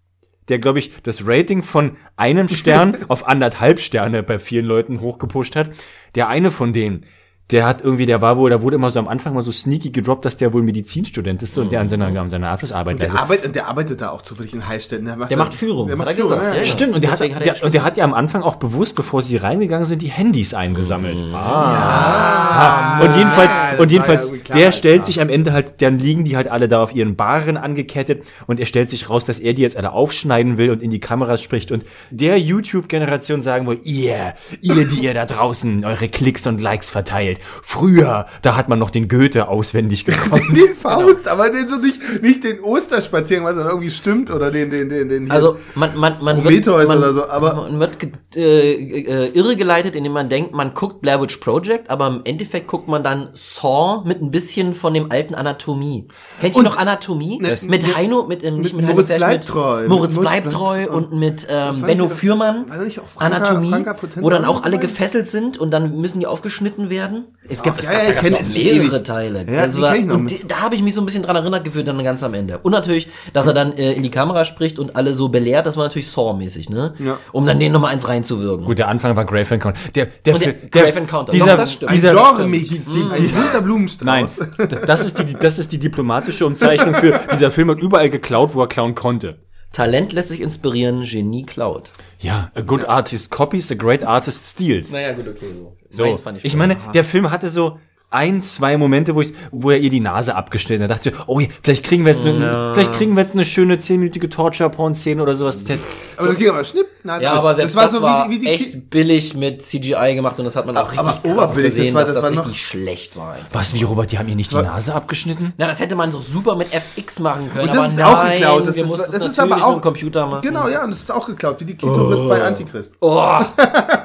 der, 0.49 0.59
glaube 0.59 0.81
ich, 0.81 0.93
das 1.05 1.25
Rating 1.27 1.63
von 1.63 1.97
einem 2.17 2.49
Stern 2.49 2.97
auf 3.09 3.29
anderthalb 3.29 3.79
Sterne 3.79 4.25
bei 4.25 4.41
vielen 4.41 4.67
Leuten 4.67 5.01
hochgepusht 5.01 5.55
hat. 5.55 5.71
Der 6.17 6.27
eine 6.29 6.51
von 6.51 6.73
denen, 6.73 7.05
der 7.53 7.67
hat 7.67 7.83
irgendwie, 7.83 8.07
der 8.07 8.23
war 8.23 8.37
wohl, 8.37 8.51
da 8.51 8.63
wurde 8.63 8.77
immer 8.77 8.91
so 8.91 8.99
am 8.99 9.09
Anfang 9.09 9.35
mal 9.35 9.43
so 9.43 9.53
sneaky 9.53 9.91
gedroppt, 9.91 10.25
dass 10.25 10.39
der 10.39 10.53
wohl 10.53 10.63
Medizinstudent 10.63 11.43
ist 11.43 11.57
und 11.59 11.71
der 11.71 11.81
an 11.81 11.89
seiner, 11.89 12.07
an 12.07 12.31
seiner 12.31 12.49
Abschlussarbeit 12.49 13.01
Der, 13.01 13.11
also, 13.11 13.19
arbeitet, 13.19 13.55
der 13.55 13.69
arbeitet 13.69 14.01
da 14.01 14.11
auch 14.11 14.23
zufällig 14.23 14.55
in 14.55 14.67
Heilstätten. 14.67 15.05
Der 15.05 15.17
macht, 15.17 15.31
Der 15.31 15.37
macht 15.37 15.55
Führung, 15.55 15.89
Der 15.89 15.97
macht 15.97 16.13
Führung, 16.13 16.33
ja, 16.33 16.43
Ja, 16.43 16.55
ja. 16.55 16.59
ja. 16.61 16.65
Stimmt, 16.65 16.95
und 16.95 17.05
der, 17.05 17.11
hat, 17.11 17.21
hat 17.21 17.31
er 17.31 17.41
der, 17.41 17.65
und 17.65 17.75
der 17.75 17.85
hat 17.85 17.97
ja 17.97 18.05
am 18.05 18.15
Anfang 18.15 18.43
auch 18.43 18.57
bewusst, 18.57 18.97
bevor 18.97 19.21
sie 19.21 19.37
reingegangen 19.37 19.85
sind, 19.85 20.03
die 20.03 20.09
Handys 20.09 20.55
eingesammelt. 20.55 21.19
Mhm. 21.19 21.35
Ah. 21.35 23.01
Und 23.03 23.17
jedenfalls, 23.17 23.55
das 23.55 23.57
war 23.57 23.81
und 23.81 23.91
ja 23.91 23.93
jedenfalls, 23.93 24.33
klar, 24.45 24.59
der 24.59 24.73
stellt 24.73 25.07
sich 25.07 25.21
am 25.21 25.29
Ende 25.29 25.53
halt, 25.53 25.83
dann 25.83 25.99
liegen 25.99 26.25
die 26.25 26.37
halt 26.37 26.49
alle 26.49 26.69
da 26.69 26.83
auf 26.83 26.95
ihren 26.95 27.17
Baren 27.17 27.57
angekettet 27.57 28.25
und 28.47 28.61
er 28.61 28.67
stellt 28.67 28.91
sich 28.91 29.11
raus, 29.11 29.25
dass 29.25 29.41
er 29.41 29.55
die 29.55 29.63
jetzt 29.63 29.77
alle 29.77 29.93
aufschneiden 29.93 30.57
will 30.57 30.71
und 30.71 30.83
in 30.83 30.91
die 30.91 31.01
Kameras 31.01 31.43
spricht 31.43 31.71
und 31.71 31.85
der 32.11 32.39
YouTube-Generation 32.39 33.43
sagen 33.43 33.67
will, 33.67 33.81
ihr, 33.85 34.35
ihr, 34.61 34.87
die 34.87 35.01
ihr 35.01 35.15
da 35.15 35.27
draußen 35.27 35.85
eure 35.85 36.09
Klicks 36.09 36.47
und 36.47 36.61
Likes 36.61 36.91
verteilt. 36.91 37.39
Früher, 37.63 38.27
da 38.43 38.57
hat 38.57 38.69
man 38.69 38.79
noch 38.79 38.91
den 38.91 39.09
Goethe 39.09 39.49
auswendig 39.49 40.05
gekonnt. 40.05 40.43
Die 40.55 40.75
Faust, 40.75 41.29
aber 41.29 41.51
den 41.51 41.69
so 41.69 41.77
nicht, 41.77 42.01
nicht 42.23 42.45
den 42.45 42.61
Osterspaziergang, 42.61 43.47
was 43.47 43.57
dann 43.57 43.67
irgendwie 43.67 43.91
stimmt, 43.91 44.31
oder 44.31 44.51
den, 44.51 44.71
den, 44.71 44.89
den, 44.89 45.09
den. 45.09 45.25
hier. 45.25 45.33
Also 45.33 45.57
man, 45.75 45.97
man, 45.97 46.17
man 46.23 46.43
Prometheus 46.43 46.89
man, 46.89 46.99
oder 46.99 47.13
so, 47.13 47.29
aber- 47.29 47.55
man 47.55 47.81
wird 47.81 47.99
äh, 48.37 48.73
äh, 48.73 49.29
irregeleitet, 49.33 49.95
indem 49.95 50.13
man 50.13 50.29
denkt, 50.29 50.55
man 50.55 50.75
guckt 50.75 51.01
Blair 51.01 51.21
Witch 51.21 51.37
Project, 51.39 51.91
aber 51.91 52.07
im 52.09 52.21
Endeffekt 52.25 52.67
guckt 52.67 52.89
man 52.89 53.03
dann 53.05 53.31
Saw 53.35 54.03
mit 54.07 54.21
ein 54.23 54.31
bisschen 54.31 54.75
von 54.75 54.95
dem 54.95 55.11
alten 55.11 55.35
Anatomie. 55.35 56.09
Kennt 56.41 56.57
ihr 56.57 56.63
noch 56.63 56.77
Anatomie? 56.77 57.39
Ne, 57.41 57.51
mit 57.63 57.83
mit- 57.83 57.97
Heino, 57.97 58.25
mit, 58.27 58.43
ähm, 58.45 58.59
nicht 58.61 58.75
mit 58.75 58.83
mit 58.83 58.87
Heino 58.87 58.95
Moritz 59.03 59.17
Bleibtreu. 59.17 59.81
mit 59.81 59.89
Moritz 59.89 60.15
Moritz 60.17 60.31
Bleibtreu 60.31 60.89
und 60.91 61.13
mit 61.13 61.47
ähm, 61.51 61.81
Benno 61.83 62.09
Fürmann. 62.09 62.67
Franka- 62.67 63.19
Anatomie, 63.19 63.71
Franka 63.71 63.97
wo 64.21 64.31
dann 64.31 64.45
auch 64.45 64.63
alle 64.65 64.79
gefesselt 64.79 65.27
sind 65.27 65.59
und 65.59 65.71
dann 65.71 66.01
müssen 66.01 66.21
die 66.21 66.27
aufgeschnitten 66.27 66.91
werden. 66.91 67.22
Es 67.49 67.61
gibt, 67.63 67.75
Ach, 67.77 67.81
es 67.83 67.89
ja, 67.89 68.13
gab, 68.13 68.23
ja, 68.23 68.31
da 68.31 68.37
mehrere 68.39 68.87
ewig. 68.87 69.03
Teile. 69.05 69.39
Ja, 69.51 69.65
Das 69.67 69.75
die 69.75 69.81
war, 69.83 69.97
und 69.97 70.31
die, 70.31 70.47
da 70.47 70.61
habe 70.61 70.77
ich 70.77 70.83
mich 70.83 70.95
so 70.95 71.01
ein 71.03 71.07
bisschen 71.07 71.25
dran 71.25 71.35
erinnert 71.37 71.65
gefühlt 71.65 71.87
dann 71.89 72.03
ganz 72.05 72.23
am 72.23 72.33
Ende. 72.35 72.59
Und 72.59 72.71
natürlich, 72.71 73.09
dass 73.33 73.47
er 73.49 73.53
dann 73.53 73.77
äh, 73.77 73.93
in 73.93 74.03
die 74.05 74.11
Kamera 74.11 74.45
spricht 74.45 74.79
und 74.79 74.95
alle 74.95 75.13
so 75.13 75.29
belehrt, 75.29 75.67
das 75.67 75.77
war 75.77 75.85
natürlich 75.85 76.09
Saw-mäßig, 76.09 76.71
ne? 76.71 76.95
Ja. 77.01 77.19
Um 77.33 77.45
dann 77.45 77.59
den 77.59 77.73
Nochmal 77.73 77.93
eins 77.93 78.07
reinzuwirken. 78.09 78.65
Gut, 78.65 78.79
der 78.79 78.89
Anfang 78.89 79.17
war 79.17 79.25
Grave 79.25 79.55
Encounter. 79.55 79.79
Der, 79.95 80.07
der, 80.25 80.35
Und 80.35 80.45
der 80.45 80.55
Fi- 80.55 80.69
Grave 80.71 80.95
Encounter. 81.01 81.33
Dieser, 81.33 81.47
Doch, 81.47 81.57
das 81.57 81.73
stimmt. 81.73 81.91
dieser, 81.91 82.11
ein 82.11 82.17
Genre- 82.17 82.37
Genre-Mix, 82.37 82.69
die- 82.69 83.03
ein 83.03 83.31
bunter 83.33 83.61
Blumenstrauß. 83.61 84.07
Nein, 84.07 84.27
das 84.87 85.05
ist 85.05 85.19
die, 85.19 85.35
das 85.35 85.59
ist 85.59 85.73
die 85.73 85.79
diplomatische 85.79 86.47
Umzeichnung 86.47 86.95
für 86.95 87.21
dieser 87.33 87.51
Film 87.51 87.71
hat 87.73 87.81
überall 87.81 88.09
geklaut, 88.09 88.55
wo 88.55 88.63
er 88.63 88.69
klauen 88.69 88.95
konnte. 88.95 89.39
Talent 89.73 90.13
lässt 90.13 90.29
sich 90.29 90.41
inspirieren, 90.41 91.05
Genie 91.05 91.45
klaut. 91.45 91.93
Ja, 92.21 92.51
a 92.55 92.61
good 92.61 92.85
artist 92.85 93.31
copies, 93.31 93.71
a 93.73 93.75
great 93.75 94.05
artist 94.05 94.45
steals. 94.45 94.93
Naja, 94.93 95.13
gut, 95.13 95.29
okay, 95.29 95.47
so. 95.53 95.77
So, 95.91 96.05
ich, 96.05 96.45
ich 96.45 96.57
meine, 96.57 96.77
der 96.95 97.05
Film 97.05 97.31
hatte 97.31 97.49
so 97.49 97.79
ein, 98.13 98.41
zwei 98.41 98.77
Momente, 98.77 99.15
wo, 99.15 99.21
ich, 99.21 99.33
wo 99.51 99.71
er 99.71 99.79
ihr 99.79 99.91
die 99.91 100.01
Nase 100.01 100.35
abgeschnitten 100.35 100.83
hat. 100.85 100.91
Da 100.91 100.95
dachte 100.95 101.09
ich, 101.11 101.15
oh, 101.27 101.41
vielleicht 101.63 101.85
kriegen 101.85 102.05
wir 102.05 102.13
jetzt 102.13 102.25
eine, 102.25 102.73
vielleicht 102.75 102.93
kriegen 102.93 103.15
wir 103.17 103.23
jetzt 103.23 103.35
eine 103.35 103.45
schöne 103.45 103.79
zehnminütige 103.79 104.29
Torture-Porn-Szene 104.29 105.23
oder 105.23 105.35
sowas. 105.35 105.65
Das- 105.65 105.79
Aber 106.17 106.29
das 106.29 106.37
ging 106.37 106.49
aber 106.51 106.65
schnipp. 106.65 106.87
Nase. 107.05 107.25
Ja, 107.25 107.33
aber 107.33 107.55
selbst 107.57 107.75
das 107.75 107.77
war 107.77 107.83
das 107.85 107.93
so 107.95 108.03
war 108.03 108.29
wie, 108.31 108.35
wie 108.35 108.39
die 108.39 108.47
echt 108.49 108.71
Ki- 108.73 108.77
billig 108.89 109.35
mit 109.35 109.63
CGI 109.67 110.15
gemacht 110.15 110.39
und 110.39 110.45
das 110.45 110.55
hat 110.55 110.67
man 110.67 110.77
auch 110.77 110.83
Aber 110.83 110.91
richtig 110.93 111.23
krass 111.23 111.33
oberbillig, 111.35 111.71
das 111.71 111.77
gesehen, 111.77 111.95
war- 111.95 112.05
dass 112.05 112.15
das 112.15 112.15
das, 112.17 112.25
war 112.25 112.31
noch- 112.31 112.47
richtig 112.47 112.65
schlecht 112.65 113.17
war 113.17 113.33
einfach. 113.33 113.47
Was, 113.53 113.75
wie, 113.75 113.83
Robert, 113.83 114.13
die 114.13 114.19
haben 114.19 114.29
ihr 114.29 114.37
nicht 114.37 114.53
die 114.53 114.57
Nase 114.57 114.95
abgeschnitten? 114.95 115.53
Na, 115.59 115.67
das 115.67 115.81
hätte 115.81 115.97
man 115.97 116.13
so 116.13 116.21
super 116.21 116.55
mit 116.55 116.69
FX 116.73 117.19
machen 117.19 117.51
können, 117.53 117.63
Und 117.69 117.71
das 117.71 117.79
aber 117.79 117.87
ist 117.89 117.97
nein, 117.99 118.07
auch 118.15 118.31
geklaut. 118.31 118.67
Das 118.69 118.77
wir 118.77 118.85
ist, 118.85 118.93
das 118.99 119.09
ist 119.09 119.39
aber 119.41 119.49
natürlich 119.51 119.65
auch 119.65 119.81
Computer 119.83 120.27
machen. 120.27 120.43
Genau, 120.43 120.69
ja, 120.69 120.85
und 120.85 120.91
das 120.91 121.01
ist 121.01 121.11
auch 121.11 121.27
geklaut, 121.27 121.59
wie 121.61 121.65
die 121.65 121.75
Klitoris 121.77 122.21
bei 122.29 122.41
Antichrist. 122.45 122.95
Oh, 123.01 123.21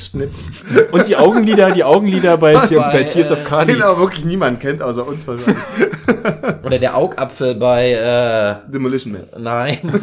Schnipp. 0.00 0.30
Und 0.92 1.06
die 1.06 1.16
Augenlider, 1.16 1.70
die 1.70 1.84
Augenlider 1.84 2.36
bei, 2.36 2.54
bei, 2.54 2.66
Bei, 2.66 3.04
Tears 3.04 3.30
of 3.30 3.44
Cardi. 3.44 3.74
Den 3.74 3.82
aber 3.82 3.98
wirklich 3.98 4.24
niemand 4.24 4.60
kennt, 4.60 4.82
außer 4.82 5.06
uns 5.06 5.26
wahrscheinlich. 5.28 5.56
oder 6.64 6.78
der 6.78 6.96
Augapfel 6.96 7.54
bei, 7.54 7.92
äh, 7.92 8.56
Demolition 8.70 9.12
Man. 9.12 9.28
nein. 9.38 9.78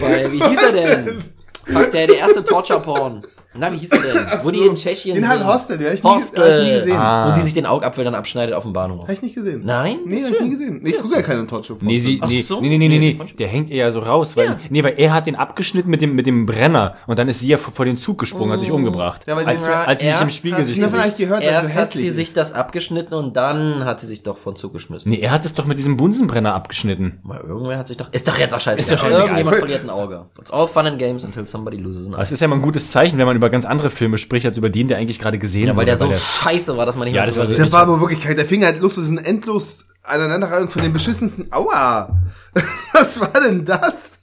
bei, 0.00 0.32
wie 0.32 0.42
hieß 0.42 0.62
er 0.62 0.72
denn? 0.72 1.18
Fuck, 1.66 1.90
der, 1.90 2.06
der 2.06 2.18
erste 2.18 2.44
Torture-Porn. 2.44 3.22
Na, 3.58 3.72
wie 3.72 3.76
hieß 3.78 3.90
er 3.90 3.98
denn? 4.00 4.26
Wo 4.42 4.50
die 4.50 4.60
in 4.60 4.74
Tschechien 4.74 5.14
Den 5.14 5.28
halt 5.28 5.38
sind. 5.40 5.48
Hostel, 5.48 5.78
den 5.78 5.86
hab 5.88 5.94
ich 5.94 6.02
nie, 6.04 6.10
Hostel. 6.10 6.42
hab 6.44 6.60
ich 6.62 6.68
nie 6.68 6.74
gesehen. 6.80 6.96
Ah. 6.96 7.28
Wo 7.30 7.34
sie 7.34 7.42
sich 7.42 7.54
den 7.54 7.66
Augapfel 7.66 8.04
dann 8.04 8.14
abschneidet 8.14 8.54
auf 8.54 8.62
dem 8.64 8.72
Bahnhof. 8.72 9.02
Hab 9.02 9.10
ich 9.10 9.22
nicht 9.22 9.34
gesehen. 9.34 9.62
Nein? 9.64 9.98
Nee, 10.06 10.22
hab 10.24 10.32
ich 10.32 10.40
nie 10.40 10.50
gesehen. 10.50 10.80
Ich 10.84 10.98
gucke 10.98 11.14
ja 11.14 11.22
keinen 11.22 11.46
Talkshow. 11.48 11.76
Nee, 11.80 11.98
sie, 11.98 12.18
Ach 12.22 12.28
nee, 12.28 12.42
so. 12.42 12.60
nee, 12.60 12.68
nee, 12.68 12.78
nee, 12.78 12.88
nee, 12.88 12.98
Nee. 13.18 13.18
Der 13.38 13.48
hängt 13.48 13.70
ihr 13.70 13.76
ja 13.76 13.90
so 13.90 14.00
raus, 14.00 14.36
weil, 14.36 14.46
Ja. 14.46 14.56
nee, 14.70 14.82
weil 14.82 14.94
er 14.98 15.12
hat 15.12 15.26
den 15.26 15.36
abgeschnitten 15.36 15.90
mit 15.90 16.02
dem, 16.02 16.14
mit 16.14 16.26
dem 16.26 16.46
Brenner 16.46 16.96
und 17.06 17.18
dann 17.18 17.28
ist 17.28 17.40
sie 17.40 17.48
ja 17.48 17.56
vor, 17.56 17.72
vor 17.74 17.84
den 17.84 17.96
Zug 17.96 18.18
gesprungen, 18.18 18.52
hat 18.52 18.60
sich 18.60 18.70
umgebracht. 18.70 19.22
Ja, 19.26 19.36
weil 19.36 19.44
sie- 19.44 19.50
als, 19.50 19.64
als 19.66 20.02
sie 20.02 20.10
sich 20.10 20.20
im 20.20 20.28
Spiegel 20.28 20.58
hat 20.58 20.66
sich 20.66 20.74
sie 20.76 20.80
davon 20.80 21.00
eigentlich 21.00 21.16
gehört, 21.16 21.42
Erst 21.42 21.70
er 21.70 21.74
hat 21.76 21.92
sie 21.92 22.06
ist. 22.08 22.16
sich 22.16 22.32
das 22.32 22.52
abgeschnitten 22.52 23.14
und 23.14 23.36
dann 23.36 23.84
hat 23.84 24.00
sie 24.00 24.06
sich 24.06 24.22
doch 24.22 24.38
von 24.38 24.56
zugeschmissen. 24.56 25.10
Nee, 25.10 25.18
er 25.20 25.30
hat 25.30 25.44
es 25.44 25.54
doch 25.54 25.64
mit 25.66 25.78
diesem 25.78 25.96
Bunsenbrenner 25.96 26.54
abgeschnitten. 26.54 27.20
Weil 27.24 27.40
irgendwer 27.40 27.78
hat 27.78 27.88
sich 27.88 27.96
doch. 27.96 28.12
Ist 28.12 28.26
doch 28.28 28.38
jetzt 28.38 28.54
auch 28.54 28.60
scheiße. 28.60 28.78
Ist 28.80 28.90
doch 28.92 28.98
scheißegal. 28.98 29.20
Irgendjemand 29.22 29.56
verliert 29.58 29.84
ein 29.84 29.90
Auge. 29.90 30.26
It's 30.40 30.50
all 30.50 30.66
fun 30.68 30.86
and 30.86 30.98
games 30.98 31.24
until 31.24 31.46
somebody 31.46 31.76
loses 31.76 32.08
an 32.08 32.14
eye. 32.14 32.22
es 32.22 32.32
ist 32.32 32.40
ja 32.40 32.48
mal 32.48 32.56
ein 32.56 32.62
gutes 32.62 32.90
Zeichen, 32.90 33.18
wenn 33.18 33.26
man 33.26 33.36
über 33.36 33.45
ganz 33.50 33.64
andere 33.64 33.90
Filme 33.90 34.18
spricht, 34.18 34.46
als 34.46 34.58
über 34.58 34.70
den, 34.70 34.88
der 34.88 34.98
eigentlich 34.98 35.18
gerade 35.18 35.38
gesehen 35.38 35.66
Ja, 35.68 35.76
weil 35.76 35.86
wurde. 35.86 35.86
der 35.86 35.96
so 35.96 36.12
scheiße 36.12 36.76
war, 36.76 36.86
dass 36.86 36.96
man 36.96 37.06
nicht 37.06 37.14
Ja, 37.14 37.22
mehr 37.22 37.26
das 37.26 37.36
war 37.36 37.46
so- 37.46 37.54
Der 37.54 37.70
war 37.72 37.82
aber 37.82 38.00
wirklich 38.00 38.20
kein, 38.20 38.36
der 38.36 38.44
fing 38.46 38.64
halt 38.64 38.80
los, 38.80 38.94
das 38.96 39.04
ist 39.04 39.10
ein 39.10 39.18
endlos 39.18 39.86
Aneinanderreihung 40.02 40.68
von 40.68 40.82
den 40.82 40.92
beschissensten, 40.92 41.48
aua! 41.52 42.16
Was 42.92 43.20
war 43.20 43.32
denn 43.44 43.64
das? 43.64 44.20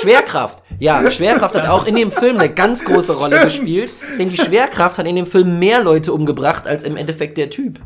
Schwerkraft. 0.00 0.58
Ja, 0.78 1.10
Schwerkraft 1.10 1.54
hat 1.54 1.68
auch 1.68 1.86
in 1.86 1.94
dem 1.96 2.10
Film 2.10 2.38
eine 2.38 2.48
ganz 2.52 2.84
große 2.84 3.16
Rolle 3.16 3.44
gespielt. 3.44 3.90
Denn 4.18 4.28
die 4.30 4.36
Schwerkraft 4.36 4.98
hat 4.98 5.06
in 5.06 5.16
dem 5.16 5.26
Film 5.26 5.58
mehr 5.58 5.82
Leute 5.82 6.12
umgebracht 6.12 6.66
als 6.66 6.82
im 6.82 6.96
Endeffekt 6.96 7.36
der 7.38 7.50
Typ. 7.50 7.78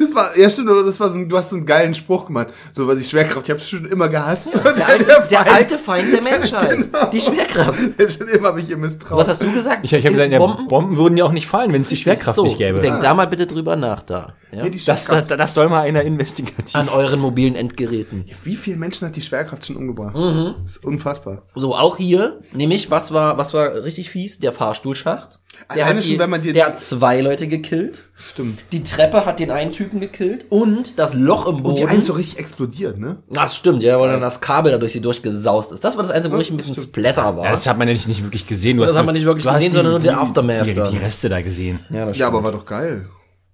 Das 0.00 0.14
war, 0.14 0.36
ja 0.36 0.48
stimmt, 0.48 0.70
aber 0.70 0.82
das 0.82 0.98
war 0.98 1.10
so 1.10 1.18
ein, 1.18 1.28
du 1.28 1.36
hast 1.36 1.50
so 1.50 1.56
einen 1.56 1.66
geilen 1.66 1.94
Spruch 1.94 2.24
gemacht. 2.26 2.48
So, 2.72 2.88
was 2.88 2.98
ich 2.98 3.08
Schwerkraft, 3.10 3.46
ich 3.46 3.50
hab's 3.52 3.68
schon 3.68 3.84
immer 3.84 4.08
gehasst. 4.08 4.48
Der 4.54 4.88
alte, 4.88 5.04
der 5.04 5.22
Feind, 5.40 5.52
alte 5.52 5.78
Feind 5.78 6.12
der 6.12 6.22
Menschheit. 6.24 6.88
Die 7.12 7.20
Schwerkraft. 7.20 7.78
schon 8.18 8.28
immer 8.28 8.48
habe 8.48 8.60
ich 8.60 8.70
ihr 8.70 8.78
misstraut. 8.78 9.18
Was 9.18 9.28
hast 9.28 9.42
du 9.42 9.52
gesagt? 9.52 9.80
Ich, 9.82 9.92
ich 9.92 10.04
habe 10.04 10.14
gesagt, 10.14 10.32
ja, 10.32 10.38
Bomben? 10.38 10.68
Bomben? 10.68 10.96
würden 10.96 11.16
ja 11.18 11.24
auch 11.26 11.32
nicht 11.32 11.46
fallen, 11.46 11.72
wenn 11.72 11.82
es 11.82 11.88
die 11.88 11.98
Schwerkraft 11.98 12.36
So, 12.36 12.44
nicht 12.44 12.56
gäbe. 12.58 12.80
denk 12.80 13.02
da 13.02 13.12
mal 13.14 13.26
bitte 13.26 13.46
drüber 13.46 13.76
nach 13.76 14.02
da. 14.02 14.32
Ja? 14.52 14.64
Ja, 14.64 14.68
die 14.70 14.82
Das, 14.82 15.04
Schwerkraft, 15.04 15.30
das, 15.30 15.38
das 15.38 15.54
soll 15.54 15.68
mal 15.68 15.82
einer 15.82 16.02
investigativ. 16.02 16.74
An 16.74 16.88
euren 16.88 17.20
mobilen 17.20 17.54
Endgeräten. 17.54 18.24
wie 18.44 18.56
viele 18.56 18.78
Menschen 18.78 19.06
hat 19.06 19.16
die 19.16 19.22
Schwerkraft 19.22 19.66
schon 19.66 19.76
umgebracht? 19.76 20.16
Mhm. 20.16 20.54
Das 20.62 20.76
ist 20.76 20.84
unfassbar. 20.84 21.42
So, 21.54 21.74
auch 21.76 21.98
hier, 21.98 22.40
nämlich, 22.52 22.90
was 22.90 23.12
war, 23.12 23.36
was 23.36 23.52
war 23.52 23.84
richtig 23.84 24.10
fies? 24.10 24.38
Der 24.38 24.52
Fahrstuhlschacht. 24.52 25.40
Der, 25.68 25.84
Alleine 25.84 25.98
hat, 25.98 26.02
schon, 26.04 26.12
die, 26.12 26.18
wenn 26.18 26.30
man 26.30 26.42
dir 26.42 26.52
der 26.52 26.66
hat 26.66 26.80
zwei 26.80 27.20
Leute 27.20 27.46
gekillt. 27.46 28.00
Stimmt. 28.32 28.60
Die 28.72 28.82
Treppe 28.82 29.24
hat 29.24 29.38
den 29.40 29.50
einen 29.50 29.72
Typen 29.72 30.00
gekillt. 30.00 30.46
Und 30.48 30.98
das 30.98 31.14
Loch 31.14 31.46
im 31.46 31.56
Und 31.56 31.62
Boden. 31.62 31.76
die 31.76 31.84
eins 31.86 32.06
so 32.06 32.12
richtig 32.14 32.38
explodiert, 32.38 32.98
ne? 32.98 33.18
das 33.30 33.56
stimmt, 33.56 33.82
ja, 33.82 34.00
weil 34.00 34.10
dann 34.10 34.20
das 34.20 34.40
Kabel 34.40 34.72
da 34.72 34.78
durch 34.78 34.92
sie 34.92 35.00
durchgesaust 35.00 35.70
ist. 35.72 35.84
Das 35.84 35.96
war 35.96 36.02
das 36.02 36.10
Einzige, 36.12 36.34
wo 36.34 36.38
richtig 36.38 36.54
ein 36.54 36.56
bisschen 36.56 36.74
Splatter 36.82 37.36
war. 37.36 37.44
Ja, 37.44 37.50
das 37.52 37.66
hat 37.66 37.78
man 37.78 37.86
ja 37.88 37.92
nicht, 37.94 38.08
nicht 38.08 38.22
wirklich 38.22 38.46
gesehen. 38.46 38.78
Du 38.78 38.82
Das 38.82 38.92
hast 38.92 38.98
hat 38.98 39.06
man 39.06 39.14
nicht 39.14 39.24
wirklich 39.26 39.44
gesehen, 39.46 39.60
die- 39.70 39.76
sondern 39.76 39.92
nur 39.92 40.00
die, 40.00 40.06
der 40.06 40.18
Aftermath 40.20 40.66
Die, 40.66 40.74
die 40.74 40.96
Reste 40.98 41.28
da 41.28 41.40
gesehen. 41.40 41.80
ja, 41.90 42.06
das 42.06 42.18
Ja, 42.18 42.26
aber 42.28 42.42
war 42.42 42.52
doch 42.52 42.66
geil. 42.66 43.06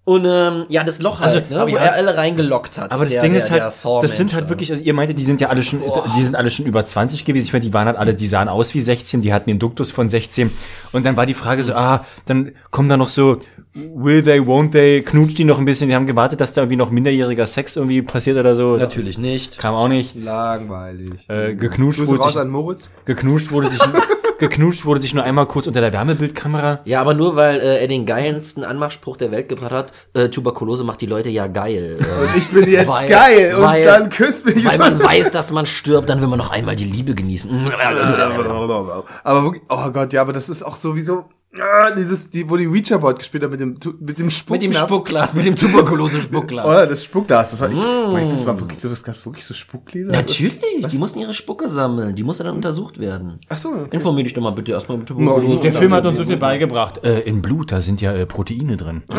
Und 0.08 0.25
ähm, 0.25 0.66
ja, 0.68 0.84
das 0.84 1.02
Loch 1.02 1.18
halt, 1.18 1.34
Also, 1.34 1.40
ne, 1.52 1.64
wo 1.66 1.75
ja- 1.76 1.80
er 1.82 1.94
alle 1.94 2.16
reingelockt 2.16 2.78
hat. 2.78 2.92
Aber 2.92 3.02
das 3.02 3.12
der, 3.14 3.22
Ding 3.22 3.32
der, 3.32 3.42
ist 3.42 3.50
halt, 3.50 3.60
der 3.62 4.00
das 4.02 4.16
sind 4.16 4.34
halt 4.34 4.48
wirklich, 4.48 4.70
also 4.70 4.80
ihr 4.80 4.94
meinte, 4.94 5.14
die 5.14 5.25
sind 5.25 5.40
ja 5.40 5.48
alle 5.48 5.64
schon, 5.64 5.82
die 6.16 6.22
sind 6.22 6.36
alle 6.36 6.52
schon 6.52 6.64
über 6.64 6.84
20 6.84 7.25
gewesen. 7.25 7.46
Ich 7.48 7.52
meine, 7.52 7.64
die 7.64 7.72
waren 7.75 7.88
halt 7.88 7.96
alle, 7.96 8.14
die 8.14 8.26
sahen 8.28 8.48
aus 8.48 8.72
wie 8.75 8.80
16, 8.80 9.20
die 9.20 9.32
hatten 9.32 9.50
den 9.50 9.58
Duktus 9.58 9.90
von 9.90 10.08
16. 10.08 10.52
Und 10.92 11.04
dann 11.06 11.16
war 11.16 11.26
die 11.26 11.34
Frage 11.34 11.60
so, 11.64 11.75
ah, 11.75 12.06
dann 12.26 12.52
kommen 12.70 12.88
da 12.88 12.96
noch 12.96 13.08
so, 13.08 13.38
will 13.75 14.22
they, 14.22 14.38
won't 14.38 14.70
they, 14.70 15.02
knutscht 15.02 15.38
die 15.38 15.44
noch 15.44 15.58
ein 15.58 15.64
bisschen. 15.64 15.88
Die 15.88 15.96
haben 15.96 16.06
gewartet, 16.06 16.40
dass 16.40 16.52
da 16.52 16.60
irgendwie 16.60 16.76
noch 16.76 16.92
minderjähriger 16.92 17.48
Sex 17.48 17.75
irgendwie 17.75 18.00
passiert 18.02 18.36
oder 18.36 18.54
so. 18.54 18.76
Natürlich 18.76 19.18
nicht. 19.18 19.58
Kam 19.58 19.75
auch 19.75 19.88
nicht. 19.88 20.14
Langweilig. 20.14 21.28
Äh, 21.28 21.54
geknutscht 21.56 22.06
wurde 22.06 22.20
raus 22.20 22.32
sich, 22.34 22.40
an 22.40 22.48
Moritz. 22.48 22.88
geknutscht 23.06 23.50
wurde 23.50 23.66
sich, 23.70 23.80
geknutscht 24.38 24.85
wurde 24.85 25.00
sich 25.00 25.14
nur 25.14 25.25
einmal 25.25 25.47
kurz 25.47 25.66
unter 25.66 25.81
der 25.81 25.93
Wärmebildkamera. 25.93 26.81
Ja, 26.85 27.00
aber 27.00 27.14
nur 27.14 27.37
weil 27.37 27.57
äh, 27.61 27.81
er 27.81 27.88
den 27.88 28.07
geilsten 28.07 28.64
Anmachspruch 28.64 29.16
der 29.16 29.31
Welt 29.31 29.49
gebracht 29.49 29.73
hat, 29.73 29.93
äh, 30.14 30.28
Tuberkulose 30.28 30.85
macht 30.85 31.00
die 31.00 31.07
Leute 31.07 31.31
ja 31.31 31.47
geil. 31.47 31.99
Äh, 32.07 32.23
Und 32.26 32.37
ich 32.37 32.49
bin 32.49 32.71
jetzt 32.71 32.88
Weil- 32.88 33.09
geil. 33.09 33.55
Und 33.57 33.62
weil- 33.62 33.85
dann 33.85 34.11
küsst 34.11 34.45
mich 34.47 34.64
weil 34.66 34.78
man 34.78 35.02
weiß, 35.02 35.31
dass 35.31 35.50
man 35.50 35.66
stirbt, 35.66 36.09
dann 36.09 36.21
will 36.21 36.28
man 36.28 36.38
noch 36.38 36.50
einmal 36.50 36.76
die 36.76 36.85
Liebe 36.85 37.14
genießen. 37.14 37.50
Aber 39.25 39.43
wirklich, 39.45 39.62
oh 39.69 39.90
Gott, 39.90 40.12
ja, 40.12 40.23
aber 40.23 40.33
das 40.33 40.49
ist 40.49 40.62
auch 40.62 40.76
sowieso 40.76 41.25
ah, 41.60 41.90
dieses, 41.96 42.30
die, 42.30 42.48
wo 42.48 42.56
die 42.56 42.66
Ouija 42.68 42.96
Board 42.98 43.18
gespielt 43.18 43.42
hat 43.44 43.50
mit 43.50 43.60
dem, 43.60 43.78
mit 44.00 44.18
dem 44.18 44.30
Spuck. 44.30 44.50
mit 44.52 44.62
dem 44.62 44.72
Spuckglas, 44.72 45.34
mit 45.34 45.44
dem 45.46 45.56
Tuberkulose-Spuckglas. 45.56 46.66
Oh, 46.66 46.88
das 46.90 47.04
Spuckglas, 47.04 47.50
das 47.52 47.60
war 47.60 47.68
ich. 47.70 47.76
Meinst 47.76 48.32
du, 48.32 48.36
das 48.36 48.46
war 48.46 48.58
wirklich 48.60 48.78
so, 48.80 48.88
das 48.88 49.02
gab 49.02 49.25
wirklich 49.25 49.44
so 49.44 49.54
Spuckgläser? 49.54 50.12
Natürlich, 50.12 50.86
die 50.90 50.98
mussten 50.98 51.18
ihre 51.20 51.34
Spucke 51.34 51.68
sammeln, 51.68 52.14
die 52.14 52.22
musste 52.22 52.44
dann 52.44 52.54
untersucht 52.56 52.98
werden. 52.98 53.40
Ach 53.48 53.56
so, 53.56 53.70
okay. 53.70 53.88
Informier 53.96 54.25
dich 54.25 54.34
doch 54.34 54.42
mal 54.42 54.50
bitte 54.50 54.72
erstmal 54.72 54.98
mit. 54.98 55.06
Tuberkulose. 55.08 55.62
Der 55.62 55.72
Film 55.72 55.92
hat 55.94 56.04
uns 56.06 56.18
so 56.18 56.25
viel 56.25 56.36
beigebracht. 56.36 57.04
Äh, 57.04 57.20
in 57.20 57.42
Blut, 57.42 57.72
da 57.72 57.80
sind 57.80 58.00
ja 58.00 58.12
äh, 58.14 58.26
Proteine 58.26 58.76
drin. 58.76 59.02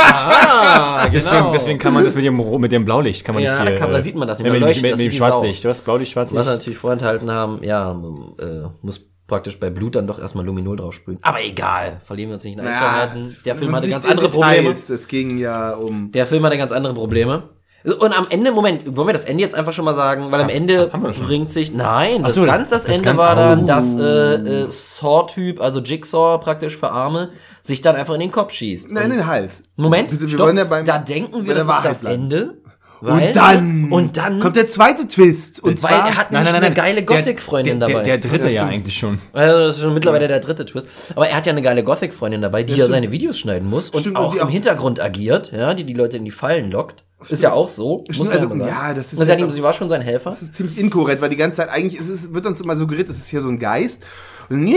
Ah, 0.00 1.08
Deswegen, 1.12 1.52
deswegen 1.52 1.78
kann 1.78 1.94
man 1.94 2.04
das 2.04 2.14
mit 2.14 2.24
dem, 2.24 2.36
mit 2.60 2.72
dem 2.72 2.84
Blaulicht, 2.84 3.24
kann 3.24 3.34
man 3.34 3.44
Ja, 3.44 3.50
das 3.50 3.60
hier. 3.62 3.70
da 3.72 3.76
kann- 3.78 3.92
da 3.92 3.98
äh, 3.98 4.02
sieht 4.02 4.16
man 4.16 4.26
das 4.28 4.38
nicht. 4.38 4.50
Mit, 4.52 4.60
Da 4.62 4.66
mit, 4.66 4.76
mit, 4.76 4.84
das 4.84 4.90
mit 4.90 4.98
wie 4.98 5.08
dem 5.08 5.12
Schwarzlicht. 5.12 5.64
Was? 5.64 5.80
Blaulicht, 5.82 6.16
Was 6.16 6.30
wir 6.32 6.36
Schwarzlicht? 6.40 6.58
natürlich 6.58 6.78
vorenthalten 6.78 7.30
haben, 7.30 7.62
ja, 7.62 7.92
äh, 7.92 8.68
muss 8.82 9.06
praktisch 9.28 9.60
bei 9.60 9.70
Blut 9.70 9.94
dann 9.94 10.08
doch 10.08 10.18
erstmal 10.18 10.44
Luminol 10.44 10.76
draufsprühen. 10.78 11.18
Aber 11.22 11.40
egal, 11.44 12.00
verlieren 12.04 12.30
wir 12.30 12.34
uns 12.34 12.44
nicht 12.44 12.54
in 12.54 12.60
Einzelheiten. 12.60 13.36
Der 13.44 13.54
Film 13.54 13.76
hatte 13.76 13.88
ganz 13.88 14.04
andere 14.10 14.28
Probleme. 14.28 14.70
Es 14.70 15.06
ging 15.06 15.38
ja 15.38 15.74
um. 15.74 16.10
Der 16.10 16.26
Film 16.26 16.42
hatte 16.44 16.58
ganz 16.58 16.72
andere 16.72 16.94
Probleme. 16.94 17.44
Und 17.84 18.12
am 18.12 18.24
Ende, 18.30 18.50
Moment, 18.50 18.96
wollen 18.96 19.06
wir 19.08 19.12
das 19.12 19.24
Ende 19.24 19.42
jetzt 19.42 19.54
einfach 19.54 19.72
schon 19.72 19.84
mal 19.84 19.94
sagen? 19.94 20.32
Weil 20.32 20.40
am 20.40 20.48
Ende 20.48 20.88
bringt 20.88 21.52
sich, 21.52 21.72
nein, 21.72 22.24
das 22.24 22.34
so, 22.34 22.44
das- 22.44 22.56
ganz 22.56 22.70
das, 22.70 22.82
das 22.84 22.92
Ende 22.96 23.04
ganz- 23.04 23.18
war 23.20 23.36
dann, 23.36 23.62
Oh. 23.62 23.66
dass 23.66 23.94
äh, 23.94 24.34
äh, 24.34 24.66
Saw-Typ, 24.68 25.60
also 25.60 25.80
Jigsaw 25.80 26.38
praktisch 26.38 26.76
für 26.76 26.90
Arme, 26.90 27.30
sich 27.62 27.80
dann 27.80 27.94
einfach 27.96 28.14
in 28.14 28.20
den 28.20 28.30
Kopf 28.32 28.52
schießt. 28.52 28.90
Nein, 28.90 29.10
in 29.12 29.18
den 29.18 29.26
Hals. 29.26 29.62
Moment, 29.76 30.10
wir, 30.10 30.20
wir 30.20 30.28
stopp, 30.28 30.52
ja 30.54 30.64
beim, 30.64 30.84
da 30.86 30.98
denken 30.98 31.46
wir, 31.46 31.54
das 31.54 31.64
ist 31.66 31.84
das 31.84 32.00
bleiben. 32.00 32.22
Ende. 32.24 32.54
Weil, 33.00 33.28
Und 33.28 33.36
dann, 33.36 33.92
und 33.92 34.16
dann 34.16 34.40
kommt 34.40 34.56
der 34.56 34.68
zweite 34.68 35.06
Twist. 35.06 35.62
Und 35.62 35.82
weil 35.82 35.90
zwar, 35.90 36.08
er 36.08 36.16
hat 36.16 36.32
nämlich 36.32 36.52
eine 36.52 36.72
geile 36.72 37.04
Gothic-Freundin 37.04 37.78
der, 37.78 37.88
dabei. 37.88 38.02
Der, 38.02 38.18
der 38.18 38.30
dritte 38.30 38.44
Ja, 38.46 38.50
ja 38.50 38.58
stimmt. 38.60 38.72
eigentlich 38.72 38.98
schon. 38.98 39.18
Also 39.32 39.58
das 39.58 39.76
ist 39.76 39.82
schon 39.82 39.94
mittlerweile 39.94 40.26
der 40.26 40.40
dritte 40.40 40.66
Twist. 40.66 40.88
Aber 41.14 41.28
er 41.28 41.36
hat 41.36 41.46
ja 41.46 41.52
eine 41.52 41.62
geile 41.62 41.84
Gothic-Freundin 41.84 42.42
dabei, 42.42 42.64
die 42.64 42.72
ja, 42.72 42.78
stimmt. 42.78 42.90
seine 42.90 43.12
Videos 43.12 43.38
schneiden 43.38 43.68
muss 43.68 43.90
und 43.90 44.00
Stimmt, 44.00 44.16
und 44.18 44.24
auch 44.24 44.32
die 44.32 44.38
im 44.38 44.46
auch- 44.46 44.50
Hintergrund 44.50 45.00
agiert, 45.00 45.52
ja, 45.52 45.74
die 45.74 45.84
die 45.84 45.94
Leute 45.94 46.16
in 46.16 46.24
die 46.24 46.30
Fallen 46.32 46.70
lockt. 46.70 47.04
Ist 47.28 47.42
ja 47.42 47.52
auch 47.52 47.68
so. 47.68 48.04
Muss 48.06 48.18
man 48.18 48.28
also, 48.28 48.44
ja, 48.44 48.56
sagen. 48.56 48.60
ja, 48.68 48.94
das 48.94 49.12
ist 49.12 49.18
Und 49.18 49.50
sie, 49.50 49.62
war 49.62 49.72
schon 49.72 49.88
sein 49.88 50.00
Helfer. 50.02 50.30
das 50.30 50.42
ist 50.42 50.54
ziemlich 50.54 50.78
inkorrekt, 50.78 51.20
weil 51.20 51.30
die 51.30 51.36
ganze 51.36 51.56
Zeit 51.56 51.68
eigentlich 51.68 51.98
ist 52.00 52.08
es, 52.08 52.32
wird 52.32 52.46
uns 52.46 52.60
immer 52.60 52.76
suggeriert, 52.76 53.08
es 53.08 53.18
ist 53.18 53.28
hier 53.28 53.42
so 53.42 53.48
ein 53.48 53.58
Geist. 53.58 54.04
Und 54.50 54.72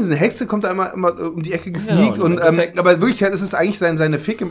so 0.00 0.06
eine 0.06 0.16
Hexe 0.16 0.46
kommt 0.46 0.64
da 0.64 0.70
immer, 0.70 0.92
immer 0.92 1.18
um 1.20 1.42
die 1.42 1.52
Ecke 1.52 1.72
gesneakt. 1.72 2.14
Genau, 2.14 2.26
und, 2.26 2.38
im 2.38 2.60
ähm, 2.60 2.68
aber 2.76 2.92
in 2.94 3.00
Wirklichkeit 3.00 3.32
ist 3.34 3.42
es 3.42 3.54
eigentlich 3.54 3.78
sein, 3.78 3.98
seine 3.98 4.18
Fick 4.18 4.42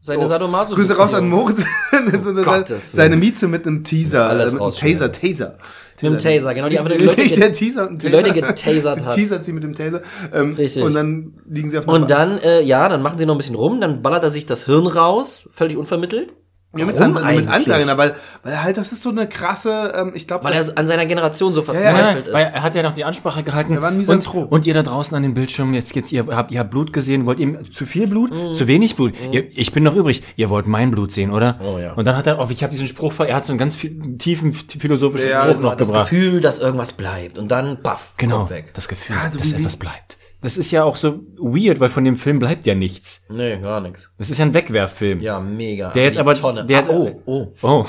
Seine 0.00 0.26
Sadomaso- 0.26 0.74
Grüße 0.74 0.96
raus 0.96 1.12
an 1.12 1.28
Moritz. 1.28 1.64
eine, 1.92 2.42
Gottes 2.42 2.92
seine 2.92 3.16
Mieze 3.16 3.48
mit 3.48 3.66
einem 3.66 3.82
Teaser. 3.82 4.28
Alles 4.28 4.52
äh, 4.52 4.54
mit 4.54 4.62
einem. 4.62 4.72
Taser, 4.72 5.10
Taser. 5.12 5.58
Mit 6.00 6.12
dem 6.12 6.18
Taser, 6.18 6.54
genau, 6.54 6.68
die 6.68 6.78
einfach 6.78 6.92
die 6.92 7.02
Leute 7.04 7.26
der 7.36 7.52
Teaser 7.52 7.82
und 7.88 7.94
ein 7.94 7.98
die 7.98 8.08
Taser. 8.10 8.22
Leute 8.22 8.32
getasert 8.40 9.04
hat. 9.04 9.14
Teasert 9.16 9.44
sie 9.44 9.52
mit 9.52 9.64
dem 9.64 9.74
Taser. 9.74 10.02
Ähm, 10.32 10.54
Richtig. 10.54 10.84
Und 10.84 10.94
dann 10.94 11.34
liegen 11.48 11.70
sie 11.70 11.78
auf 11.78 11.88
einer 11.88 11.94
Und 11.96 12.08
Bank. 12.08 12.10
dann, 12.10 12.38
äh, 12.38 12.62
ja, 12.62 12.88
dann 12.88 13.02
machen 13.02 13.18
sie 13.18 13.26
noch 13.26 13.34
ein 13.34 13.38
bisschen 13.38 13.56
rum, 13.56 13.80
dann 13.80 14.00
ballert 14.00 14.22
er 14.22 14.30
sich 14.30 14.46
das 14.46 14.64
Hirn 14.66 14.86
raus, 14.86 15.48
völlig 15.50 15.76
unvermittelt. 15.76 16.34
Ja, 16.76 16.84
mit, 16.84 16.96
Warum 16.96 17.16
Ansage, 17.16 17.40
mit 17.40 17.48
eigentlich? 17.48 17.74
Ansage, 17.74 17.98
weil, 17.98 18.14
weil 18.42 18.62
halt, 18.62 18.76
das 18.76 18.92
ist 18.92 19.02
so 19.02 19.08
eine 19.08 19.26
krasse, 19.26 19.90
ähm, 19.96 20.12
ich 20.14 20.26
glaube, 20.26 20.44
Weil 20.44 20.52
er 20.52 20.66
an 20.76 20.86
seiner 20.86 21.06
Generation 21.06 21.54
so 21.54 21.60
ja, 21.60 21.64
verzweifelt 21.64 22.30
Weil 22.30 22.46
ist. 22.46 22.52
er 22.52 22.62
hat 22.62 22.74
ja 22.74 22.82
noch 22.82 22.94
die 22.94 23.04
Ansprache 23.04 23.42
gehalten. 23.42 23.72
Er 23.72 23.80
war 23.80 23.88
ein 23.88 23.94
und, 23.94 23.98
Misanthrop. 24.00 24.52
und 24.52 24.66
ihr 24.66 24.74
da 24.74 24.82
draußen 24.82 25.16
an 25.16 25.22
den 25.22 25.32
Bildschirmen, 25.32 25.72
jetzt 25.72 25.94
geht's, 25.94 26.12
ihr 26.12 26.26
habt, 26.26 26.50
ihr 26.52 26.60
habt 26.60 26.70
Blut 26.70 26.92
gesehen, 26.92 27.24
wollt 27.24 27.38
ihr 27.38 27.58
zu 27.72 27.86
viel 27.86 28.06
Blut? 28.06 28.32
Mhm. 28.34 28.52
Zu 28.54 28.66
wenig 28.66 28.96
Blut? 28.96 29.14
Ihr, 29.32 29.46
ich 29.58 29.72
bin 29.72 29.82
noch 29.82 29.94
übrig. 29.94 30.22
Ihr 30.36 30.50
wollt 30.50 30.66
mein 30.66 30.90
Blut 30.90 31.10
sehen, 31.10 31.30
oder? 31.30 31.58
Oh 31.64 31.78
ja. 31.78 31.94
Und 31.94 32.04
dann 32.04 32.16
hat 32.18 32.26
er, 32.26 32.38
oh, 32.38 32.46
ich 32.50 32.62
habe 32.62 32.70
diesen 32.70 32.86
Spruch, 32.86 33.14
ver- 33.14 33.26
er 33.26 33.36
hat 33.36 33.46
so 33.46 33.52
einen 33.52 33.58
ganz 33.58 33.74
viel, 33.74 34.18
tiefen 34.18 34.52
philosophischen 34.52 35.30
Ja, 35.30 35.38
Spruch 35.40 35.48
also 35.48 35.62
noch 35.62 35.74
das 35.74 35.88
gebracht. 35.88 36.10
Gefühl, 36.10 36.42
dass 36.42 36.58
irgendwas 36.58 36.92
bleibt. 36.92 37.38
Und 37.38 37.48
dann, 37.50 37.80
baff, 37.82 38.12
Genau, 38.18 38.50
weg. 38.50 38.72
das 38.74 38.88
Gefühl, 38.88 39.16
Ja, 39.16 39.30
so 39.30 39.38
dass 39.38 39.52
wie- 39.52 39.56
etwas 39.60 39.76
bleibt. 39.76 40.18
Das 40.40 40.56
ist 40.56 40.70
ja 40.70 40.84
auch 40.84 40.94
so 40.94 41.20
weird, 41.36 41.80
weil 41.80 41.88
von 41.88 42.04
dem 42.04 42.14
Film 42.14 42.38
bleibt 42.38 42.64
ja 42.64 42.76
nichts. 42.76 43.24
Nee, 43.28 43.58
gar 43.58 43.80
nichts. 43.80 44.08
Das 44.18 44.30
ist 44.30 44.38
ja 44.38 44.44
ein 44.44 44.54
Wegwerffilm. 44.54 45.18
Ja, 45.18 45.40
mega. 45.40 45.90
Der 45.90 46.04
jetzt 46.04 46.14
Die 46.14 46.20
aber, 46.20 46.34
Tonne. 46.34 46.64
der 46.64 46.78
ah, 46.78 46.80
jetzt, 46.80 46.90
oh, 46.90 47.20
oh. 47.26 47.46
oh, 47.62 47.86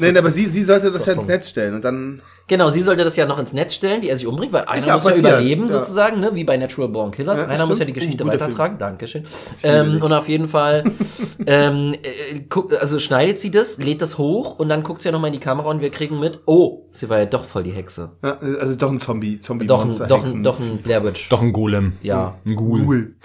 Nein, 0.00 0.16
aber 0.16 0.30
sie, 0.30 0.46
sie 0.46 0.62
sollte 0.62 0.92
das 0.92 1.06
ja 1.06 1.14
ins 1.14 1.26
Netz 1.26 1.50
stellen 1.50 1.74
und 1.74 1.84
dann. 1.84 2.22
Genau, 2.48 2.70
sie 2.70 2.82
sollte 2.82 3.02
das 3.02 3.16
ja 3.16 3.26
noch 3.26 3.40
ins 3.40 3.52
Netz 3.52 3.74
stellen, 3.74 4.02
wie 4.02 4.08
er 4.08 4.16
sich 4.16 4.26
umbringt, 4.26 4.52
weil 4.52 4.64
einer 4.66 4.86
ja 4.86 4.94
muss 4.94 5.04
ja 5.04 5.10
passiert, 5.10 5.26
überleben 5.26 5.64
ja. 5.64 5.72
sozusagen, 5.72 6.20
ne? 6.20 6.30
wie 6.34 6.44
bei 6.44 6.56
Natural 6.56 6.88
Born 6.88 7.10
Killers. 7.10 7.40
Ja, 7.40 7.46
einer 7.46 7.54
stimmt. 7.56 7.68
muss 7.70 7.78
ja 7.80 7.84
die 7.86 7.92
Geschichte 7.92 8.22
Oh, 8.22 8.28
weitertragen. 8.28 8.78
Dankeschön. 8.78 9.24
Ähm, 9.64 10.00
und 10.00 10.12
auf 10.12 10.28
jeden 10.28 10.46
Fall, 10.46 10.84
ähm, 11.46 11.94
äh, 11.94 12.40
guck, 12.48 12.72
also 12.80 13.00
schneidet 13.00 13.40
sie 13.40 13.50
das, 13.50 13.78
lädt 13.78 14.00
das 14.00 14.16
hoch 14.16 14.60
und 14.60 14.68
dann 14.68 14.84
guckt 14.84 15.02
sie 15.02 15.08
ja 15.08 15.12
nochmal 15.12 15.28
in 15.28 15.40
die 15.40 15.44
Kamera 15.44 15.68
und 15.68 15.80
wir 15.80 15.90
kriegen 15.90 16.20
mit, 16.20 16.40
oh, 16.46 16.86
sie 16.92 17.08
war 17.08 17.18
ja 17.18 17.26
doch 17.26 17.44
voll 17.44 17.64
die 17.64 17.72
Hexe. 17.72 18.12
Ja, 18.22 18.38
also 18.38 18.76
doch 18.76 18.92
ein 18.92 19.00
Zombie, 19.00 19.40
Zombie 19.40 19.66
Doch 19.66 19.80
ein, 19.80 19.88
Monster, 19.88 20.06
doch 20.06 20.24
ein, 20.24 20.42
doch 20.44 20.60
ein 20.60 20.78
Blair 20.78 21.02
Witch. 21.04 21.28
doch 21.28 21.42
ein 21.42 21.52
Golem. 21.52 21.94
Ja. 22.02 22.36
Ein 22.44 22.54
Ghoul. 22.54 22.82
Ghoul. 22.82 23.16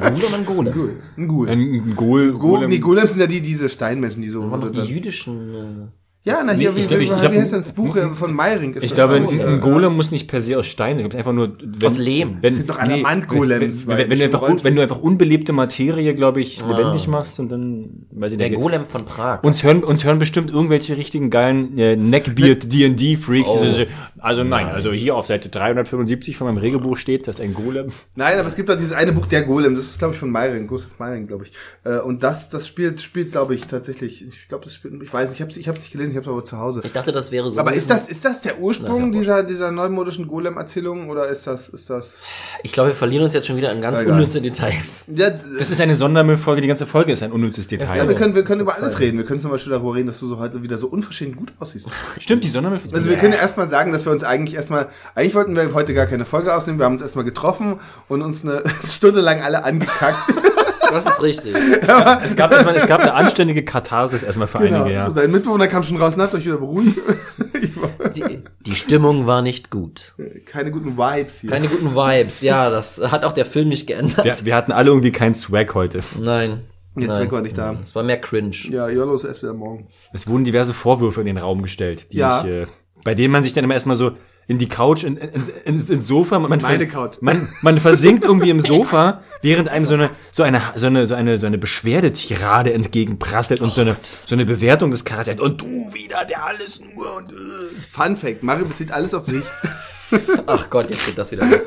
Ein 0.00 0.14
Ghoul 0.16 0.24
oder 0.24 0.36
ein 0.36 0.44
Golem? 0.46 0.98
Ein 1.16 1.28
Ghoul. 1.28 1.48
Ein 1.48 1.94
Ghoul, 1.94 2.32
Ghoul, 2.32 2.66
nee, 2.66 2.78
Golems 2.78 3.12
sind 3.12 3.20
ja 3.20 3.26
die, 3.28 3.40
diese 3.40 3.68
Steinmenschen, 3.68 4.22
die 4.22 4.28
so. 4.28 4.44
Die 4.70 4.80
jüdischen, 4.80 5.92
ja, 6.22 6.42
na, 6.44 6.52
hier, 6.52 6.74
wie, 6.76 6.80
Ich 6.80 6.88
glaub, 6.88 7.00
wie, 7.00 7.04
ich 7.04 7.10
wie, 7.10 7.18
glaub, 7.18 7.32
wie 7.32 7.38
heißt 7.40 7.52
das 7.54 7.72
Buch 7.72 7.96
äh, 7.96 8.14
von 8.14 8.34
Meyring? 8.34 8.74
Ist 8.74 8.84
Ich 8.84 8.94
glaube, 8.94 9.14
ein, 9.14 9.26
äh, 9.38 9.42
ein 9.42 9.60
Golem 9.60 9.96
muss 9.96 10.10
nicht 10.10 10.28
per 10.28 10.42
se 10.42 10.58
aus 10.58 10.66
Stein 10.66 10.96
sein. 10.96 11.06
Es 11.06 11.10
gibt 11.10 11.16
einfach 11.16 11.32
nur 11.32 11.56
wenn, 11.58 11.86
Aus 11.88 11.96
Lehm. 11.96 12.36
Wenn, 12.42 12.50
Es 12.50 12.56
sind 12.58 12.68
doch 12.68 12.78
Adamant-Golems, 12.78 13.86
Wenn, 13.86 13.86
weil 13.86 13.98
wenn, 14.10 14.18
wenn, 14.18 14.30
du 14.30 14.42
einfach, 14.42 14.64
wenn 14.64 14.76
du 14.76 14.82
einfach 14.82 15.00
unbelebte 15.00 15.52
Materie, 15.54 16.14
glaube 16.14 16.40
ich, 16.42 16.60
lebendig 16.60 17.08
machst 17.08 17.40
und 17.40 17.50
dann, 17.50 18.06
weiß 18.10 18.32
ich 18.32 18.38
der 18.38 18.50
nicht. 18.50 18.60
Golem 18.60 18.84
von 18.84 19.06
Prag. 19.06 19.42
Uns 19.44 19.62
hören, 19.62 19.82
uns 19.82 20.04
hören 20.04 20.18
bestimmt 20.18 20.50
irgendwelche 20.52 20.96
richtigen 20.96 21.30
geilen 21.30 21.78
äh, 21.78 21.96
Neckbeard 21.96 22.70
D&D 22.70 23.16
Freaks. 23.16 23.48
Oh. 23.50 23.62
die 23.62 23.68
so- 23.70 23.84
Also 24.18 24.44
nein, 24.44 24.66
also 24.66 24.92
hier 24.92 25.16
auf 25.16 25.26
Seite 25.26 25.48
375 25.48 26.36
von 26.36 26.46
meinem 26.48 26.58
Regelbuch 26.58 26.98
steht, 26.98 27.28
dass 27.28 27.40
ein 27.40 27.54
Golem. 27.54 27.92
Nein, 28.14 28.38
aber 28.38 28.48
es 28.48 28.56
gibt 28.56 28.68
doch 28.68 28.76
dieses 28.76 28.92
eine 28.92 29.12
Buch, 29.12 29.24
der 29.26 29.42
Golem, 29.44 29.74
das 29.74 29.84
ist, 29.86 29.98
glaube 29.98 30.12
ich, 30.12 30.20
von 30.20 30.30
Meyring, 30.30 30.66
Gustav 30.66 30.98
Meyring, 30.98 31.26
glaube 31.26 31.44
ich. 31.44 31.52
Äh, 31.84 32.00
Und 32.00 32.22
das, 32.22 32.50
das 32.50 32.68
spielt, 32.68 33.00
spielt, 33.00 33.32
glaube 33.32 33.54
ich, 33.54 33.62
tatsächlich, 33.66 34.26
ich 34.26 34.48
glaube, 34.48 34.64
das 34.64 34.74
spielt, 34.74 35.02
ich 35.02 35.12
weiß 35.12 35.30
nicht, 35.30 35.38
ich 35.38 35.40
habe 35.42 35.50
es 35.50 35.56
ich 35.56 35.68
hab's 35.68 35.80
nicht 35.80 35.92
gelesen, 35.92 36.09
ich 36.10 36.16
habe 36.16 36.26
es 36.26 36.32
aber 36.32 36.44
zu 36.44 36.58
Hause. 36.58 36.80
ich 36.84 36.92
dachte, 36.92 37.12
das 37.12 37.30
wäre 37.32 37.50
so. 37.50 37.58
Aber 37.60 37.72
ist 37.72 37.88
das, 37.90 38.08
ist 38.08 38.24
das 38.24 38.40
der 38.42 38.58
Ursprung 38.60 39.10
Na, 39.10 39.18
dieser, 39.18 39.42
dieser 39.42 39.70
neumodischen 39.70 40.26
Golem-Erzählung 40.28 41.08
oder 41.10 41.28
ist 41.28 41.46
das, 41.46 41.68
ist 41.68 41.90
das? 41.90 42.18
Ich 42.62 42.72
glaube, 42.72 42.90
wir 42.90 42.94
verlieren 42.94 43.24
uns 43.24 43.34
jetzt 43.34 43.46
schon 43.46 43.56
wieder 43.56 43.72
in 43.72 43.80
ganz 43.80 44.00
Egal. 44.00 44.14
unnütze 44.14 44.40
Details. 44.40 45.04
Ja, 45.08 45.30
Das 45.58 45.70
ist 45.70 45.80
eine 45.80 45.94
Sondermüllfolge, 45.94 46.60
die 46.60 46.68
ganze 46.68 46.86
Folge 46.86 47.12
ist 47.12 47.22
ein 47.22 47.32
unnützes 47.32 47.66
Detail. 47.68 47.96
ja 47.96 48.08
wir 48.08 48.14
können, 48.14 48.34
wir 48.34 48.44
können 48.44 48.60
über 48.60 48.74
alles 48.74 48.98
reden. 48.98 49.18
Wir 49.18 49.24
können 49.24 49.40
zum 49.40 49.50
Beispiel 49.50 49.72
darüber 49.72 49.94
reden, 49.94 50.06
dass 50.06 50.20
du 50.20 50.26
so 50.26 50.38
heute 50.38 50.62
wieder 50.62 50.78
so 50.78 50.86
unverschämt 50.88 51.36
gut 51.36 51.52
aussiehst. 51.58 51.88
Stimmt, 52.20 52.44
die 52.44 52.48
Sondermüllfolge. 52.48 52.94
Also 52.96 53.08
wir 53.08 53.16
können 53.16 53.32
ja 53.32 53.38
erstmal 53.38 53.68
sagen, 53.68 53.92
dass 53.92 54.04
wir 54.06 54.12
uns 54.12 54.24
eigentlich 54.24 54.56
erstmal, 54.56 54.88
eigentlich 55.14 55.34
wollten 55.34 55.54
wir 55.56 55.72
heute 55.74 55.94
gar 55.94 56.06
keine 56.06 56.24
Folge 56.24 56.54
ausnehmen, 56.54 56.78
wir 56.78 56.84
haben 56.86 56.92
uns 56.94 57.02
erstmal 57.02 57.24
getroffen 57.24 57.80
und 58.08 58.22
uns 58.22 58.44
eine 58.44 58.62
Stunde 58.84 59.20
lang 59.20 59.42
alle 59.42 59.64
angekackt. 59.64 60.34
Das 60.90 61.06
ist 61.06 61.22
richtig. 61.22 61.54
es, 61.54 62.36
gab 62.36 62.52
erstmal, 62.52 62.74
es 62.76 62.86
gab 62.86 63.00
eine 63.00 63.14
anständige 63.14 63.64
Katharsis 63.64 64.22
erstmal 64.22 64.48
für 64.48 64.58
einige, 64.58 64.76
So, 64.78 64.86
ja. 64.86 65.00
Also 65.00 65.12
sein 65.12 65.30
Mitbewohner 65.30 65.68
kam 65.68 65.82
schon 65.82 65.96
raus, 65.96 66.16
habt 66.18 66.34
euch 66.34 66.44
wieder 66.46 66.58
beruhigt. 66.58 66.98
Die, 68.14 68.40
die 68.60 68.74
Stimmung 68.74 69.26
war 69.26 69.40
nicht 69.42 69.70
gut. 69.70 70.14
Keine 70.46 70.70
guten 70.70 70.96
Vibes 70.96 71.40
hier. 71.40 71.50
Keine 71.50 71.68
guten 71.68 71.94
Vibes. 71.94 72.40
Ja, 72.40 72.70
das 72.70 73.00
hat 73.12 73.24
auch 73.24 73.32
der 73.32 73.46
Film 73.46 73.68
nicht 73.68 73.86
geändert. 73.86 74.24
Wir, 74.24 74.34
wir 74.44 74.56
hatten 74.56 74.72
alle 74.72 74.90
irgendwie 74.90 75.12
keinen 75.12 75.34
Swag 75.34 75.74
heute. 75.74 76.00
Nein. 76.18 76.62
Jetzt 76.96 77.12
Nein. 77.14 77.22
weg 77.24 77.32
war 77.32 77.40
nicht 77.40 77.56
da. 77.56 77.76
Es 77.82 77.94
war 77.94 78.02
mehr 78.02 78.20
cringe. 78.20 78.56
Ja, 78.70 78.88
YOLO 78.88 79.14
ist 79.14 79.24
erst 79.24 79.42
wieder 79.42 79.54
morgen. 79.54 79.86
Es 80.12 80.26
wurden 80.26 80.44
diverse 80.44 80.74
Vorwürfe 80.74 81.20
in 81.20 81.26
den 81.26 81.38
Raum 81.38 81.62
gestellt, 81.62 82.12
die 82.12 82.18
Ja. 82.18 82.40
ich, 82.40 82.46
äh, 82.50 82.66
bei 83.04 83.14
denen 83.14 83.32
man 83.32 83.42
sich 83.44 83.52
dann 83.52 83.62
immer 83.64 83.74
erstmal 83.74 83.96
so, 83.96 84.12
in 84.50 84.58
die 84.58 84.68
Couch, 84.68 85.04
in, 85.04 85.16
in, 85.16 85.44
in, 85.64 85.74
ins 85.88 86.06
Sofa. 86.08 86.38
Man, 86.40 86.50
Meine 86.50 86.60
vers- 86.78 86.88
Couch. 86.90 87.18
Man, 87.20 87.48
man 87.62 87.78
versinkt 87.78 88.24
irgendwie 88.24 88.50
im 88.50 88.58
Sofa, 88.58 89.22
während 89.42 89.68
einem 89.68 89.84
so 89.84 89.94
eine, 89.94 90.10
so 90.32 90.42
eine, 90.42 90.60
so 90.74 90.88
eine, 90.88 91.06
so 91.06 91.14
eine, 91.14 91.38
so 91.38 91.46
eine 91.46 91.56
Beschwerdetirade 91.56 92.72
entgegenprasselt 92.72 93.60
und 93.60 93.72
so 93.72 93.82
eine, 93.82 93.96
so 94.26 94.34
eine 94.34 94.44
Bewertung 94.44 94.90
des 94.90 95.04
Charakters. 95.04 95.38
Und 95.40 95.60
du 95.60 95.66
wieder, 95.94 96.24
der 96.24 96.44
alles 96.44 96.80
nur 96.80 97.16
und, 97.16 97.30
äh. 97.30 97.34
Fun 97.92 98.16
Fact, 98.16 98.42
Mario 98.42 98.64
bezieht 98.66 98.90
alles 98.90 99.14
auf 99.14 99.24
sich. 99.24 99.44
Ach 100.46 100.68
Gott, 100.68 100.90
jetzt 100.90 101.06
geht 101.06 101.16
das 101.16 101.30
wieder 101.30 101.46
los. 101.46 101.60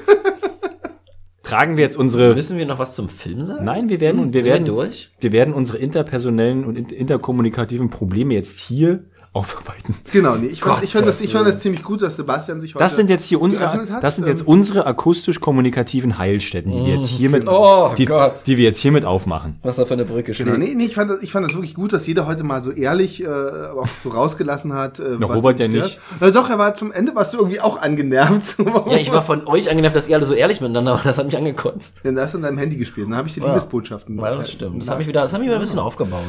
Tragen 1.44 1.76
wir 1.78 1.84
jetzt 1.84 1.98
unsere, 1.98 2.34
Müssen 2.36 2.58
wir 2.58 2.66
noch 2.66 2.80
was 2.80 2.96
zum 2.96 3.10
Film 3.10 3.44
sagen? 3.44 3.66
nein, 3.66 3.90
wir 3.90 4.00
werden, 4.00 4.20
und 4.22 4.34
wir 4.34 4.44
wir 4.44 4.52
werden, 4.52 4.66
durch? 4.66 5.12
wir 5.20 5.32
werden 5.34 5.54
unsere 5.54 5.78
interpersonellen 5.78 6.64
und 6.66 6.78
in- 6.78 6.86
interkommunikativen 6.90 7.90
Probleme 7.90 8.34
jetzt 8.34 8.60
hier 8.60 9.06
aufarbeiten. 9.34 9.96
Genau, 10.12 10.36
nee, 10.36 10.46
ich 10.48 10.62
fand, 10.62 10.84
ich 10.84 10.94
fand, 10.94 11.08
das, 11.08 11.20
ich 11.22 11.32
fand 11.32 11.48
das 11.48 11.60
ziemlich 11.60 11.84
gut, 11.84 12.02
dass 12.04 12.16
Sebastian 12.18 12.62
sich 12.62 12.76
heute 12.76 12.84
Das 12.84 12.96
sind 12.96 13.10
jetzt 13.10 13.26
hier 13.28 13.42
unsere, 13.42 13.66
hat. 13.72 14.04
das 14.04 14.16
sind 14.16 14.28
jetzt 14.28 14.42
Ähm, 14.42 14.48
unsere 14.48 14.86
akustisch-kommunikativen 14.86 16.20
Heilstätten, 16.20 16.72
die 16.72 16.78
wir 16.86 16.94
jetzt 16.96 17.08
hiermit, 17.10 17.48
Oh 17.48 17.92
die, 17.98 18.06
Gott. 18.06 18.44
die 18.46 18.58
wir 18.58 18.64
jetzt 18.66 18.80
hiermit 18.80 19.06
aufmachen. 19.06 19.58
Was 19.64 19.78
da 19.78 19.86
für 19.86 19.94
eine 19.94 20.06
Brücke 20.06 20.34
steht. 20.36 20.46
Genau, 20.46 20.58
nee, 20.60 20.74
nee, 20.76 20.86
ich 20.86 20.94
fand, 20.94 21.10
das, 21.10 21.24
ich 21.24 21.32
fand 21.32 21.46
das 21.48 21.56
wirklich 21.56 21.74
gut, 21.74 21.94
dass 21.94 22.06
jeder 22.06 22.28
heute 22.28 22.44
mal 22.44 22.62
so 22.62 22.72
ehrlich 22.72 23.24
äh, 23.24 23.28
aber 23.28 23.82
auch 23.82 23.88
so 24.04 24.10
rausgelassen 24.10 24.74
hat. 24.74 25.00
Äh, 25.00 25.18
Na, 25.20 25.28
was 25.30 25.38
Robert 25.38 25.60
ja 25.60 25.68
nicht. 25.68 26.00
Na 26.20 26.30
doch, 26.30 26.50
er 26.50 26.60
war 26.60 26.76
zum 26.76 26.92
Ende, 26.92 27.16
warst 27.16 27.34
du 27.34 27.40
irgendwie 27.40 27.60
auch 27.60 27.78
angenervt. 27.82 28.58
Ja, 28.86 28.98
ich 28.98 29.12
war 29.12 29.24
von 29.24 29.48
euch 29.48 29.70
angenervt, 29.70 29.96
dass 29.96 30.08
ihr 30.10 30.16
alle 30.16 30.26
so 30.26 30.34
ehrlich 30.34 30.60
miteinander 30.62 30.94
wart. 30.94 31.06
Das 31.06 31.18
hat 31.18 31.26
mich 31.26 31.38
angekotzt. 31.38 31.98
Denn 32.04 32.16
da 32.16 32.24
hast 32.24 32.34
du 32.34 32.38
in 32.38 32.44
deinem 32.44 32.58
Handy 32.58 32.76
gespielt. 32.76 33.08
Dann 33.08 33.16
habe 33.16 33.28
ich 33.28 33.34
die 33.34 33.40
Liebesbotschaften. 33.40 34.18
Ja, 34.20 34.36
das 34.36 34.52
stimmt. 34.52 34.82
Das 34.82 34.90
hat 34.90 34.98
mich 34.98 35.08
wieder, 35.08 35.22
das 35.22 35.32
hat 35.34 35.40
mich 35.40 35.48
wieder 35.48 35.58
ein 35.58 35.62
bisschen 35.62 35.80
aufgebaut. 35.80 36.22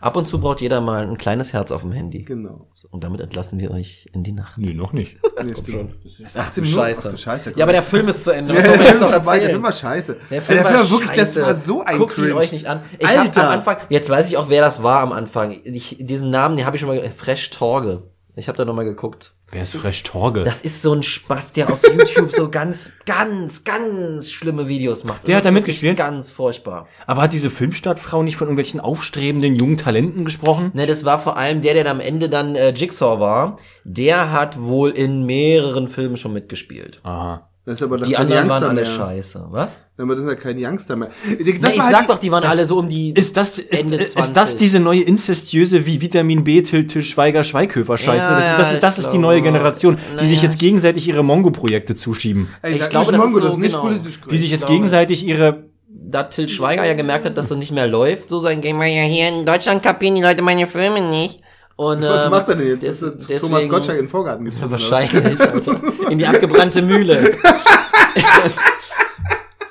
Ab 0.00 0.16
und 0.16 0.26
zu 0.28 0.40
braucht 0.40 0.60
jeder 0.60 0.80
mal 0.80 1.06
ein 1.06 1.18
kleines 1.18 1.52
Herz 1.52 1.72
auf 1.72 1.82
dem 1.82 1.92
Handy. 1.92 2.22
Genau. 2.22 2.68
Und 2.90 3.04
damit 3.04 3.20
entlassen 3.20 3.58
wir 3.60 3.70
euch 3.70 4.08
in 4.12 4.22
die 4.22 4.32
Nacht. 4.32 4.58
Nee, 4.58 4.74
noch 4.74 4.92
nicht. 4.92 5.16
Nee, 5.42 5.54
stimmt. 5.56 5.94
Das 6.04 6.12
ist 6.20 6.36
18 6.36 6.62
du 6.64 6.68
Minuten. 6.70 6.84
Scheiße. 6.86 7.08
Ach, 7.08 7.12
du 7.12 7.16
Scheiße. 7.18 7.52
Ja, 7.56 7.64
aber 7.64 7.72
der 7.72 7.82
Film 7.82 8.08
ist 8.08 8.24
zu 8.24 8.30
Ende. 8.32 8.54
Was 8.54 8.58
Ja, 8.62 8.64
soll 8.68 8.76
man 8.76 8.80
der 8.84 8.88
jetzt 8.92 9.00
noch 9.00 9.08
Film 9.10 9.26
war- 9.26 9.38
der? 9.38 9.50
Film 9.50 9.62
war 9.62 9.72
scheiße. 9.72 10.16
Der 10.30 10.42
Film 10.42 10.56
der 10.58 10.64
war, 10.64 10.70
Film 10.72 10.82
war 10.82 10.90
wirklich, 10.90 11.18
scheiße. 11.18 11.38
das 11.40 11.46
war 11.48 11.54
so 11.54 11.82
ein 11.82 11.98
Guckt 11.98 12.18
ihn 12.18 12.32
euch 12.32 12.52
nicht 12.52 12.66
an. 12.66 12.82
Ich 12.98 13.06
hab 13.08 13.18
Alter. 13.18 13.44
am 13.44 13.48
Anfang, 13.52 13.76
jetzt 13.88 14.08
weiß 14.10 14.28
ich 14.28 14.36
auch, 14.36 14.48
wer 14.48 14.60
das 14.62 14.82
war 14.82 15.00
am 15.00 15.12
Anfang. 15.12 15.60
Ich, 15.64 15.96
diesen 16.00 16.30
Namen, 16.30 16.56
den 16.56 16.66
habe 16.66 16.76
ich 16.76 16.80
schon 16.80 16.88
mal, 16.88 17.02
Fresh 17.10 17.50
Torge. 17.50 18.04
Ich 18.36 18.48
habe 18.48 18.56
da 18.58 18.64
noch 18.64 18.74
mal 18.74 18.84
geguckt. 18.84 19.34
Wer 19.50 19.62
ist 19.62 19.74
Fresh 19.74 20.02
Torge? 20.02 20.44
Das 20.44 20.60
ist 20.60 20.82
so 20.82 20.92
ein 20.92 21.02
Spaß, 21.02 21.52
der 21.52 21.72
auf 21.72 21.80
YouTube 21.82 22.30
so 22.30 22.50
ganz, 22.50 22.92
ganz, 23.06 23.64
ganz 23.64 24.30
schlimme 24.30 24.68
Videos 24.68 25.04
macht. 25.04 25.20
Das 25.22 25.26
Der 25.26 25.36
hat 25.38 25.44
da 25.46 25.50
mitgespielt? 25.50 25.96
Ganz 25.96 26.30
furchtbar. 26.30 26.86
Aber 27.06 27.22
hat 27.22 27.32
diese 27.32 27.48
Filmstartfrau 27.48 28.22
nicht 28.22 28.36
von 28.36 28.48
irgendwelchen 28.48 28.78
aufstrebenden 28.78 29.56
jungen 29.56 29.78
Talenten 29.78 30.26
gesprochen? 30.26 30.70
Ne, 30.74 30.84
das 30.86 31.06
war 31.06 31.18
vor 31.18 31.38
allem 31.38 31.62
der, 31.62 31.72
der 31.72 31.90
am 31.90 32.00
Ende 32.00 32.28
dann 32.28 32.56
äh, 32.56 32.70
Jigsaw 32.70 33.20
war. 33.20 33.56
Der 33.84 34.32
hat 34.32 34.60
wohl 34.60 34.90
in 34.90 35.24
mehreren 35.24 35.88
Filmen 35.88 36.18
schon 36.18 36.34
mitgespielt. 36.34 37.00
Aha. 37.02 37.48
Das 37.68 37.74
ist 37.76 37.82
aber 37.82 37.98
Die 37.98 38.12
kein 38.12 38.22
anderen 38.32 38.48
waren 38.48 38.62
Youngster 38.62 38.68
alle 38.70 38.80
mehr. 38.80 38.90
scheiße. 39.22 39.46
Was? 39.50 39.76
Aber 39.98 40.14
das 40.14 40.24
ist 40.24 40.30
ja 40.30 40.36
kein 40.36 40.56
Youngster 40.58 40.96
mehr. 40.96 41.08
Das 41.08 41.38
Nee, 41.38 41.50
ich 41.50 41.60
war 41.60 41.84
halt 41.84 41.92
sag 41.94 42.00
die- 42.00 42.06
doch, 42.12 42.18
die 42.18 42.30
waren 42.32 42.44
alle 42.44 42.66
so 42.66 42.78
um 42.78 42.88
die 42.88 43.12
Ist 43.12 43.36
das, 43.36 43.58
ist, 43.58 43.82
Ende 43.82 43.96
ist 43.96 44.12
20. 44.14 44.34
das 44.34 44.56
diese 44.56 44.80
neue 44.80 45.02
inzestiöse 45.02 45.84
wie 45.84 46.00
Vitamin 46.00 46.44
B, 46.44 46.62
Til, 46.62 46.86
Til 46.86 47.02
Schweiger, 47.02 47.44
Schweighöfer 47.44 47.98
Scheiße? 47.98 48.26
Ja, 48.30 48.36
das 48.38 48.46
ist, 48.48 48.58
das 48.58 48.68
ja, 48.70 48.74
ist, 48.76 48.82
das 48.82 48.98
ich 48.98 49.04
ist 49.04 49.10
die 49.12 49.18
neue 49.18 49.42
Generation, 49.42 49.98
die 50.18 50.24
sich 50.24 50.40
jetzt 50.40 50.58
gegenseitig 50.58 51.06
ihre 51.08 51.22
Mongo-Projekte 51.22 51.94
zuschieben. 51.94 52.48
Ey, 52.62 52.72
Ich 52.76 52.80
sag 52.80 52.88
glaube, 52.90 53.12
nicht 53.12 53.18
das 53.22 53.26
ist 53.26 53.32
Mongo, 53.34 53.38
so, 53.40 53.44
das 53.44 53.54
ist 53.54 53.60
nicht 53.60 53.72
genau. 53.72 53.82
politisch 53.82 54.20
Die 54.30 54.38
sich 54.38 54.50
jetzt 54.50 54.66
gegenseitig 54.66 55.26
ihre, 55.26 55.64
da 55.90 56.22
Til 56.22 56.48
Schweiger 56.48 56.86
ja 56.86 56.94
gemerkt 56.94 57.26
hat, 57.26 57.36
dass 57.36 57.48
so 57.48 57.54
nicht 57.54 57.72
mehr 57.72 57.86
läuft, 57.86 58.30
so 58.30 58.40
sein 58.40 58.62
Game, 58.62 58.78
weil 58.78 58.94
ja 58.94 59.02
hier 59.02 59.28
in 59.28 59.44
Deutschland 59.44 59.82
kapieren 59.82 60.14
die 60.14 60.22
Leute 60.22 60.40
meine 60.42 60.66
Filme 60.66 61.02
nicht. 61.10 61.40
Und, 61.80 62.02
Was 62.02 62.24
ähm, 62.24 62.30
macht 62.32 62.48
er 62.48 62.56
denn 62.56 62.66
jetzt? 62.66 62.82
des- 62.82 62.96
Ist 62.96 63.02
er 63.04 63.10
deswegen- 63.12 63.40
Thomas 63.40 63.68
Gottschalk 63.68 63.98
in 64.00 64.04
den 64.06 64.10
Vorgarten 64.10 64.44
gezogen? 64.44 64.70
Wahrscheinlich, 64.72 65.40
Alter. 65.40 65.80
In 66.10 66.18
die 66.18 66.26
abgebrannte 66.26 66.82
Mühle. 66.82 67.36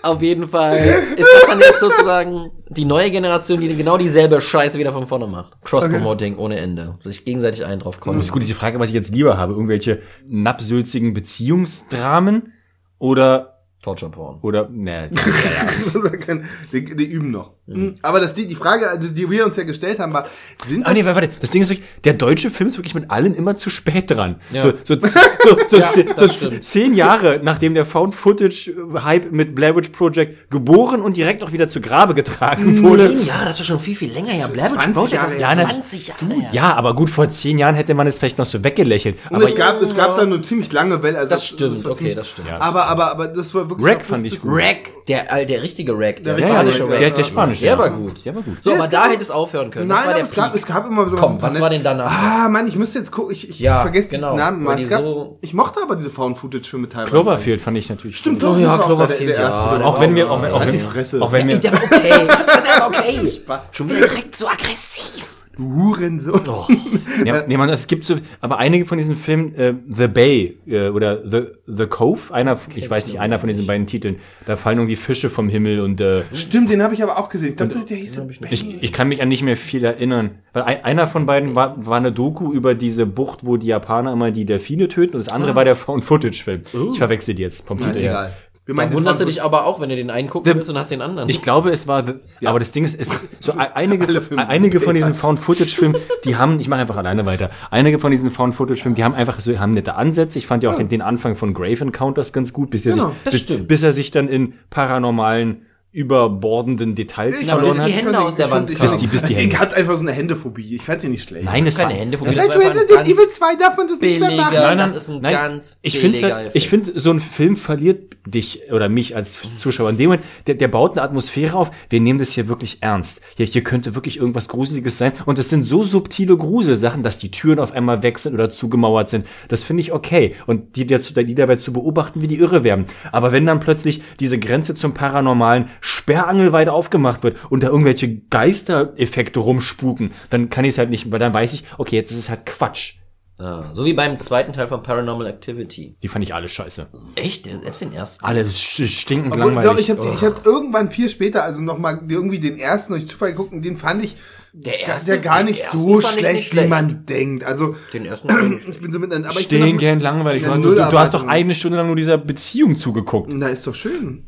Auf 0.03 0.21
jeden 0.21 0.47
Fall 0.47 0.77
ist 1.17 1.27
das 1.39 1.47
dann 1.49 1.59
jetzt 1.59 1.81
sozusagen 1.81 2.51
die 2.69 2.85
neue 2.85 3.11
Generation, 3.11 3.59
die 3.59 3.75
genau 3.75 3.97
dieselbe 3.97 4.39
Scheiße 4.39 4.79
wieder 4.79 4.93
von 4.93 5.05
vorne 5.05 5.27
macht. 5.27 5.61
Cross-Promoting 5.65 6.37
ohne 6.37 6.57
Ende. 6.59 6.95
Sich 7.01 7.25
gegenseitig 7.25 7.65
einen 7.65 7.81
drauf 7.81 7.99
kommen. 7.99 8.15
das 8.17 8.27
ist 8.27 8.31
gut, 8.31 8.41
diese 8.41 8.55
Frage, 8.55 8.79
was 8.79 8.87
ich 8.87 8.95
jetzt 8.95 9.13
lieber 9.13 9.37
habe, 9.37 9.51
irgendwelche 9.51 10.01
napsülzigen 10.29 11.13
Beziehungsdramen 11.13 12.53
oder, 12.99 13.56
Torture 13.81 14.11
Porn. 14.11 14.39
oder, 14.41 14.67
ne, 14.71 15.09
die, 16.73 16.83
die 16.95 17.05
üben 17.05 17.31
noch. 17.31 17.51
Mhm. 17.67 17.95
Aber 18.01 18.19
das, 18.19 18.33
die, 18.33 18.47
die 18.47 18.55
Frage, 18.55 18.97
die 18.99 19.29
wir 19.29 19.45
uns 19.45 19.55
ja 19.57 19.63
gestellt 19.65 19.99
haben, 19.99 20.13
war, 20.13 20.25
sind 20.65 20.83
Ah 20.85 20.89
das 20.89 20.93
nee, 20.97 21.05
warte, 21.05 21.21
warte, 21.21 21.35
das 21.39 21.51
Ding 21.51 21.61
ist 21.61 21.69
wirklich, 21.69 21.87
der 22.03 22.13
deutsche 22.13 22.49
Film 22.49 22.67
ist 22.67 22.77
wirklich 22.77 22.95
mit 22.95 23.11
allen 23.11 23.33
immer 23.33 23.55
zu 23.55 23.69
spät 23.69 24.09
dran. 24.09 24.37
Ja. 24.51 24.61
So, 24.61 24.73
so, 24.83 24.95
so, 24.99 25.19
so, 25.67 25.77
Ja, 25.77 25.87
ze- 25.87 26.05
das 26.05 26.39
so 26.39 26.47
stimmt. 26.47 26.63
zehn 26.63 26.93
Jahre, 26.93 27.39
nachdem 27.43 27.73
der 27.73 27.85
Found-Footage-Hype 27.85 29.31
mit 29.31 29.53
Blair 29.55 29.75
Witch 29.75 29.89
Project 29.89 30.49
geboren 30.49 31.01
und 31.01 31.17
direkt 31.17 31.43
auch 31.43 31.51
wieder 31.51 31.67
zu 31.67 31.81
Grabe 31.81 32.13
getragen 32.13 32.83
wurde. 32.83 33.09
Zehn 33.09 33.25
Jahre, 33.25 33.45
das 33.45 33.59
ist 33.59 33.65
schon 33.67 33.79
viel, 33.79 33.95
viel 33.95 34.11
länger 34.11 34.31
her. 34.31 34.47
Blair 34.47 34.71
Witch 34.71 34.81
20 34.81 34.93
Project, 34.93 35.23
das 35.23 35.33
ist. 35.33 35.41
Ja, 35.41 35.55
ne- 35.55 35.65
20 35.67 36.07
Jahre 36.07 36.25
her. 36.33 36.49
Ja, 36.51 36.73
aber 36.75 36.95
gut, 36.95 37.09
vor 37.09 37.29
zehn 37.29 37.59
Jahren 37.59 37.75
hätte 37.75 37.93
man 37.93 38.07
es 38.07 38.17
vielleicht 38.17 38.37
noch 38.37 38.45
so 38.45 38.63
weggelächelt. 38.63 39.17
Und 39.29 39.35
Aber 39.37 39.49
es 39.49 39.55
gab, 39.55 39.81
es 39.81 39.95
gab 39.95 40.15
dann 40.15 40.31
eine 40.33 40.41
ziemlich 40.41 40.71
lange 40.71 41.03
Welle. 41.03 41.19
Also 41.19 41.35
Das 41.35 41.45
stimmt, 41.45 41.83
war 41.83 41.91
okay, 41.91 41.97
ziemlich- 41.97 42.15
das 42.15 42.29
stimmt. 42.29 42.49
Aber, 42.49 42.85
aber, 42.87 43.11
aber 43.11 43.27
das 43.27 43.53
war 43.53 43.66
wirklich. 43.69 43.87
Rack 43.87 44.01
fand 44.03 44.25
ich 44.25 44.41
gut. 44.41 44.51
Rack, 44.53 44.77
der, 45.07 45.31
äh, 45.33 45.45
der 45.45 45.61
richtige 45.61 45.93
Rack, 45.97 46.23
der, 46.23 46.35
richtige 46.35 46.53
spanische 46.53 46.89
Rack, 46.89 46.99
der, 46.99 47.09
der 47.11 47.23
spanische. 47.23 47.61
Der 47.65 47.77
war 47.77 47.89
gut. 47.89 48.25
Der 48.25 48.35
war 48.35 48.41
gut. 48.41 48.57
So, 48.61 48.69
Ja, 48.71 48.75
aber 48.77 48.87
da 48.87 49.01
gab- 49.03 49.11
hätte 49.11 49.21
es 49.21 49.31
aufhören 49.31 49.69
können. 49.71 49.87
Nein, 49.87 50.07
der 50.15 50.23
es 50.23 50.31
gab, 50.31 50.55
es 50.55 50.65
gab 50.65 50.85
immer 50.87 51.09
so 51.09 51.15
Komm, 51.15 51.41
was 51.41 51.59
war 51.59 51.69
denn 51.69 51.83
danach? 51.83 52.11
Ah, 52.11 52.49
Mann, 52.49 52.67
ich 52.67 52.75
müsste 52.75 52.99
jetzt 52.99 53.11
gucken. 53.11 53.33
Ich, 53.33 53.49
ich 53.49 53.59
Ja, 53.59 53.81
vergesse 53.81 54.09
genau, 54.09 54.31
den 54.31 54.37
Namen 54.37 54.67
Es 54.79 54.89
gab, 54.89 55.01
so- 55.01 55.37
ich 55.41 55.53
mochte 55.53 55.79
aber 55.81 55.95
diese 55.95 56.09
Found-Footage-Filme 56.09 56.89
teilweise. 56.89 57.11
Cloverfield 57.11 57.61
fand 57.61 57.77
ich 57.77 57.89
natürlich. 57.89 58.17
Stimmt 58.17 58.41
doch. 58.43 58.55
Oh 58.55 58.59
ja, 58.59 58.77
Cloverfield, 58.77 59.29
der- 59.31 59.37
der 59.37 59.49
ja, 59.49 59.63
erste, 59.63 59.77
der 59.79 59.87
Auch 59.87 59.99
wenn 59.99 60.15
wir, 60.15 60.27
war- 60.29 60.35
auch 60.37 60.41
wenn, 60.41 60.51
auch 60.51 60.65
wenn, 60.65 60.79
Fresse. 60.79 61.21
auch 61.21 61.31
wenn 61.31 61.47
wir, 61.47 61.57
der 61.57 61.73
war 61.73 61.83
okay. 61.83 61.99
Der 62.09 62.79
war 62.81 62.87
okay. 62.87 63.27
Spaß. 63.27 63.69
Schon 63.71 63.89
wieder 63.89 64.07
direkt 64.07 64.35
so 64.35 64.47
aggressiv. 64.47 65.23
Du 65.57 65.75
Hurensohn. 65.75 66.41
Oh. 66.47 66.65
Ja, 67.25 67.43
nee, 67.47 67.57
man, 67.57 67.67
es 67.69 67.87
gibt 67.87 68.05
so, 68.05 68.17
aber 68.41 68.59
einige 68.59 68.85
von 68.85 68.99
diesen 68.99 69.15
Filmen, 69.15 69.55
äh, 69.55 69.73
The 69.89 70.07
Bay 70.07 70.57
äh, 70.67 70.89
oder 70.89 71.27
The 71.27 71.47
The 71.65 71.87
Cove, 71.87 72.31
einer, 72.31 72.59
ich 72.75 72.87
weiß 72.87 73.07
nicht, 73.07 73.19
einer 73.19 73.39
von 73.39 73.49
diesen 73.49 73.65
beiden 73.65 73.87
Titeln, 73.87 74.17
da 74.45 74.55
fallen 74.55 74.77
irgendwie 74.77 74.95
Fische 74.95 75.31
vom 75.31 75.49
Himmel 75.49 75.79
und 75.81 75.99
äh, 75.99 76.21
Stimmt, 76.31 76.69
den 76.69 76.83
habe 76.83 76.93
ich 76.93 77.01
aber 77.01 77.17
auch 77.17 77.29
gesehen. 77.29 77.49
Ich 77.49 77.55
glaube, 77.55 77.73
der 77.73 77.97
hieß. 77.97 78.21
ich, 78.51 78.83
ich 78.83 78.93
kann 78.93 79.07
mich 79.07 79.21
an 79.23 79.29
nicht 79.29 79.41
mehr 79.41 79.57
viel 79.57 79.83
erinnern. 79.83 80.39
Weil 80.53 80.63
ein, 80.63 80.83
einer 80.83 81.07
von 81.07 81.25
beiden 81.25 81.55
war, 81.55 81.85
war 81.85 81.97
eine 81.97 82.11
Doku 82.11 82.53
über 82.53 82.75
diese 82.75 83.07
Bucht, 83.07 83.45
wo 83.45 83.57
die 83.57 83.67
Japaner 83.67 84.13
immer 84.13 84.29
die 84.29 84.45
Delfine 84.45 84.87
töten 84.87 85.13
und 85.15 85.19
das 85.19 85.29
andere 85.29 85.55
war 85.55 85.65
der 85.65 85.75
Found-Footage-Film. 85.75 86.61
Ich 86.91 86.99
verwechsel 86.99 87.33
die 87.33 87.41
jetzt 87.41 87.65
vom 87.67 87.79
Na, 87.81 87.91
ist 87.91 87.99
egal. 87.99 88.33
Wir 88.67 88.75
Da 88.75 88.91
wunderst 88.91 89.21
du 89.21 89.25
dich 89.25 89.41
aber 89.41 89.65
auch, 89.65 89.79
wenn 89.79 89.87
du 89.87 89.95
den 89.95 90.09
einen 90.09 90.29
gucken 90.29 90.53
willst 90.53 90.69
und 90.69 90.77
hast 90.77 90.91
den 90.91 91.01
anderen. 91.01 91.29
Ich 91.29 91.41
glaube, 91.41 91.71
es 91.71 91.87
war, 91.87 92.05
the, 92.05 92.15
aber 92.45 92.59
das 92.59 92.73
Ding 92.73 92.83
ist, 92.83 92.99
es, 92.99 93.09
so 93.39 93.53
ein- 93.53 93.71
einige, 93.73 94.21
einige 94.35 94.81
von 94.81 94.93
diesen. 94.93 95.13
Found-Footage-Filmen, 95.13 95.95
die 96.25 96.35
haben, 96.35 96.59
ich 96.59 96.67
mache 96.67 96.81
einfach 96.81 96.97
alleine 96.97 97.25
weiter, 97.25 97.49
einige 97.71 97.97
von 97.97 98.11
diesen 98.11 98.29
Found-Footage-Filmen, 98.29 98.95
die 98.95 99.05
haben 99.05 99.13
einfach 99.15 99.39
so, 99.39 99.57
haben 99.57 99.71
nette 99.71 99.95
Ansätze. 99.95 100.37
Ich 100.37 100.47
fand 100.47 100.63
ja 100.63 100.71
auch 100.71 100.75
den, 100.75 100.89
den 100.89 101.01
Anfang 101.01 101.35
von 101.37 101.53
Grave 101.53 101.79
Encounters 101.81 102.33
ganz 102.33 102.51
gut, 102.51 102.69
bis 102.69 102.85
er 102.85 102.93
Genau, 102.93 103.13
sich, 103.25 103.45
bis, 103.47 103.67
bis 103.67 103.83
er 103.83 103.93
sich 103.93 104.11
dann 104.11 104.27
in 104.27 104.53
paranormalen, 104.69 105.61
überbordenden 105.97 106.93
Details 106.95 107.41
Ich 107.41 107.47
verloren 107.47 107.73
bis 107.73 107.79
hat. 107.81 107.87
die 107.89 107.93
Hände 107.93 108.19
aus 108.19 108.35
der 108.35 108.51
Wand 108.51 108.69
Ich 108.69 108.77
Bis 108.77 108.97
die- 108.97 109.07
bis 109.07 109.23
die 109.23 109.35
Hände. 109.35 109.49
Ich 109.55 109.59
hatte 109.59 109.75
einfach 109.75 109.95
so 109.95 110.01
eine 110.01 110.11
Händephobie. 110.11 110.75
Ich 110.75 110.83
fand 110.83 111.01
sie 111.01 111.09
nicht 111.09 111.27
schlecht. 111.27 111.45
Nein, 111.45 111.65
es 111.65 111.77
keine 111.77 111.93
war, 111.93 111.99
Hände 111.99 112.17
von 112.17 112.25
das, 112.27 112.35
Das 112.35 112.49
war 112.49 112.55
Resident 112.59 113.01
Evil 113.07 113.29
2 113.29 113.55
darf 113.55 113.77
man 113.77 113.87
das 113.87 113.99
nicht 113.99 114.19
mehr 114.19 114.31
machen. 114.31 114.53
Nein, 114.53 114.77
nein, 114.77 114.77
das 114.77 114.95
ist 114.95 115.09
ein 115.09 115.21
nein, 115.21 115.33
ganz 115.33 115.79
ich 115.81 115.99
finde, 115.99 116.19
billiger 116.19 116.39
Effekt. 116.41 116.55
ich 116.55 116.69
finde, 116.69 116.99
so 116.99 117.11
ein 117.11 117.19
Film 117.19 117.55
verliert 117.57 118.15
dich 118.27 118.61
oder 118.71 118.89
mich 118.89 119.15
als 119.15 119.37
Zuschauer. 119.59 119.89
In 119.89 119.97
dem 119.97 120.07
Moment, 120.07 120.23
der, 120.45 120.55
der 120.55 120.67
baut 120.67 120.91
eine 120.93 121.01
Atmosphäre 121.01 121.55
auf. 121.57 121.71
Wir 121.89 121.99
nehmen 122.01 122.19
das 122.19 122.31
hier 122.33 122.47
wirklich 122.47 122.77
ernst. 122.81 123.21
Hier, 123.35 123.45
hier 123.45 123.63
könnte 123.63 123.95
wirklich 123.95 124.17
irgendwas 124.17 124.49
Gruseliges 124.49 124.97
sein. 124.97 125.13
Und 125.25 125.39
es 125.39 125.49
sind 125.49 125.63
so 125.63 125.81
subtile 125.83 126.37
Gruselsachen, 126.37 127.03
dass 127.03 127.17
die 127.17 127.31
Türen 127.31 127.59
auf 127.59 127.71
einmal 127.71 128.03
weg 128.03 128.19
sind 128.19 128.33
oder 128.33 128.49
zugemauert 128.51 129.09
sind. 129.09 129.25
Das 129.47 129.63
finde 129.63 129.81
ich 129.81 129.93
okay. 129.93 130.35
Und 130.45 130.75
die, 130.75 130.85
dazu, 130.85 131.13
die 131.13 131.35
dabei 131.35 131.55
zu 131.55 131.73
beobachten, 131.73 132.21
wie 132.21 132.27
die 132.27 132.35
irre 132.37 132.63
werden. 132.63 132.85
Aber 133.11 133.31
wenn 133.31 133.45
dann 133.45 133.59
plötzlich 133.59 134.01
diese 134.19 134.37
Grenze 134.39 134.75
zum 134.75 134.93
Paranormalen 134.93 135.69
sperrangelweit 135.87 136.67
aufgemacht 136.69 137.23
wird 137.23 137.37
und 137.49 137.63
da 137.63 137.67
irgendwelche 137.67 138.17
Geistereffekte 138.29 139.39
rumspuken, 139.39 140.11
dann 140.29 140.49
kann 140.49 140.65
ich 140.65 140.71
es 140.71 140.77
halt 140.77 140.89
nicht, 140.89 141.11
weil 141.11 141.19
dann 141.19 141.33
weiß 141.33 141.53
ich, 141.53 141.63
okay, 141.77 141.95
jetzt 141.95 142.11
ist 142.11 142.17
es 142.19 142.29
halt 142.29 142.45
Quatsch. 142.45 142.95
Ah, 143.39 143.71
so 143.71 143.85
wie 143.85 143.93
beim 143.93 144.19
zweiten 144.19 144.51
Teil 144.51 144.67
von 144.67 144.81
Paranormal 144.81 145.27
Activity. 145.27 145.95
Die 146.01 146.07
fand 146.07 146.23
ich 146.25 146.33
alle 146.33 146.49
scheiße. 146.49 146.87
Echt? 147.15 147.45
Selbst 147.45 147.81
den 147.81 147.93
ersten? 147.93 148.25
Alle 148.25 148.49
stinkend 148.49 149.33
Obwohl, 149.35 149.53
langweilig. 149.53 149.69
doch, 149.69 149.77
ich 149.79 149.91
habe 149.91 150.11
ich 150.15 150.23
hab 150.23 150.43
irgendwann 150.45 150.89
viel 150.89 151.07
später, 151.07 151.43
also 151.43 151.61
nochmal 151.61 152.01
irgendwie 152.09 152.39
den 152.39 152.57
ersten 152.57 152.93
durch 152.93 153.07
Zufall 153.07 153.31
geguckt 153.31 153.53
und 153.53 153.63
den 153.63 153.77
fand 153.77 154.03
ich 154.03 154.17
Der 154.53 154.73
gar- 154.79 154.87
erste- 154.87 155.05
der 155.11 155.17
gar 155.19 155.43
nicht 155.43 155.63
so 155.71 156.01
schlecht, 156.01 156.33
nicht 156.35 156.47
schlecht. 156.47 156.65
wie 156.65 156.69
man 156.69 157.05
denkt. 157.05 157.43
Also 157.43 157.75
Den 157.93 158.05
ersten 158.05 158.27
ich 158.71 158.79
bin 158.79 158.91
so 158.91 158.97
mit, 158.97 159.13
aber 159.13 159.29
ich 159.39 159.47
bin 159.47 159.77
Stehend 159.77 160.01
langweilig. 160.01 160.43
Du, 160.43 160.55
du, 160.59 160.73
du 160.73 160.99
hast 160.99 161.13
doch 161.13 161.27
eine 161.27 161.53
Stunde 161.53 161.77
lang 161.77 161.85
nur 161.87 161.95
dieser 161.95 162.17
Beziehung 162.17 162.75
zugeguckt. 162.75 163.31
Na, 163.31 163.49
ist 163.49 163.67
doch 163.67 163.75
schön. 163.75 164.25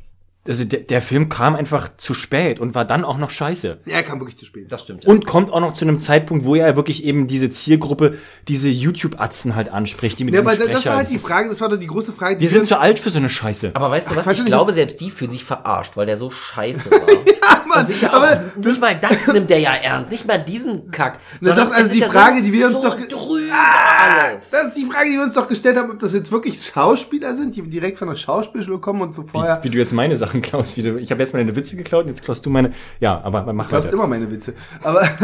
Also 0.50 0.66
der, 0.66 0.80
der 0.82 1.02
Film 1.02 1.30
kam 1.30 1.56
einfach 1.56 1.90
zu 1.98 2.14
spät 2.14 2.60
und 2.60 2.76
war 2.76 2.84
dann 2.86 3.06
auch 3.06 3.18
noch 3.18 3.30
scheiße. 3.30 3.78
Ja, 3.86 3.94
er 3.96 4.04
kam 4.04 4.20
wirklich 4.20 4.38
zu 4.38 4.46
spät. 4.46 4.72
Das 4.72 4.82
stimmt. 4.82 5.06
Ja. 5.06 5.10
Und 5.12 5.26
kommt 5.26 5.52
auch 5.52 5.60
noch 5.62 5.74
zu 5.74 5.86
einem 5.86 6.00
Zeitpunkt, 6.00 6.44
wo 6.44 6.56
er 6.56 6.76
wirklich 6.76 7.04
eben 7.04 7.28
diese 7.28 7.50
Zielgruppe, 7.50 8.18
diese 8.48 8.68
YouTube-Atzen 8.68 9.56
halt 9.56 9.70
anspricht, 9.70 10.20
die 10.20 10.26
mit 10.26 10.34
Ja, 10.34 10.42
diesem 10.42 10.62
aber 10.62 10.72
das 10.72 10.86
war 10.86 10.98
halt 10.98 11.10
die 11.10 11.18
Frage, 11.18 11.50
das 11.50 11.62
war 11.62 11.70
doch 11.70 11.78
die 11.78 11.88
große 11.88 12.12
Frage. 12.12 12.36
die 12.36 12.42
Wir 12.42 12.50
sind 12.50 12.66
zu 12.66 12.80
alt 12.80 13.00
für 13.00 13.10
so 13.10 13.20
eine 13.20 13.30
Scheiße. 13.30 13.72
aber 13.74 13.92
weißt 13.92 14.12
du 14.12 14.16
was? 14.16 14.28
Ich 14.28 14.46
glaube, 14.46 14.74
selbst 14.74 15.00
die 15.00 15.12
fühlen 15.12 15.32
sich 15.32 15.44
verarscht, 15.44 15.96
weil 15.96 16.06
der 16.06 16.18
so 16.18 16.30
scheiße 16.30 16.92
war. 16.92 17.00
Mann, 17.70 17.82
Und 17.82 17.88
sicher 17.88 18.14
aber 18.14 18.28
auch, 18.56 18.64
nicht 18.64 18.82
mal 18.82 19.00
das 19.00 19.28
nimmt 19.28 19.50
der 19.50 19.60
ja 19.60 19.74
ernst. 19.76 20.12
Nicht 20.12 20.28
mal 20.28 20.40
diesen 20.40 20.90
Kack. 20.92 21.20
Na 21.40 21.54
doch, 21.54 21.72
also 21.72 21.94
die 21.94 22.00
ja 22.00 22.10
Frage, 22.10 22.40
so, 22.40 22.44
die 22.46 22.54
wir 22.54 22.66
uns 22.68 22.82
so 22.82 22.90
doch 22.90 22.98
alles. 23.60 24.50
Das 24.50 24.68
ist 24.68 24.78
die 24.78 24.86
Frage, 24.86 25.10
die 25.10 25.16
wir 25.18 25.24
uns 25.24 25.36
doch 25.36 25.48
gestellt 25.48 25.78
haben, 25.78 25.92
ob 25.92 26.00
das 26.00 26.14
jetzt 26.14 26.32
wirklich 26.32 26.62
Schauspieler 26.62 27.34
sind, 27.34 27.56
die 27.56 27.62
direkt 27.62 28.00
von 28.00 28.08
der 28.10 28.16
Schauspielschule 28.16 28.80
kommen 28.80 29.02
und 29.02 29.16
so 29.16 29.24
vorher. 29.24 29.60
Wie 29.64 29.70
du 29.70 29.78
jetzt 29.78 29.94
meine 29.94 30.18
Sachen 30.18 30.39
klaust, 30.42 30.78
wie 30.78 30.82
du, 30.82 30.98
ich 30.98 31.12
habe 31.12 31.22
jetzt 31.22 31.34
meine 31.34 31.56
Witze 31.56 31.76
geklaut, 31.76 32.08
jetzt 32.08 32.24
klaust 32.24 32.46
du 32.46 32.50
meine. 32.50 32.72
Ja, 33.00 33.22
aber 33.22 33.52
mach 33.54 33.70
Du 33.70 33.76
weiter. 33.76 33.94
immer 33.94 34.08
meine 34.08 34.30
Witze. 34.32 34.54
Aber 34.82 35.02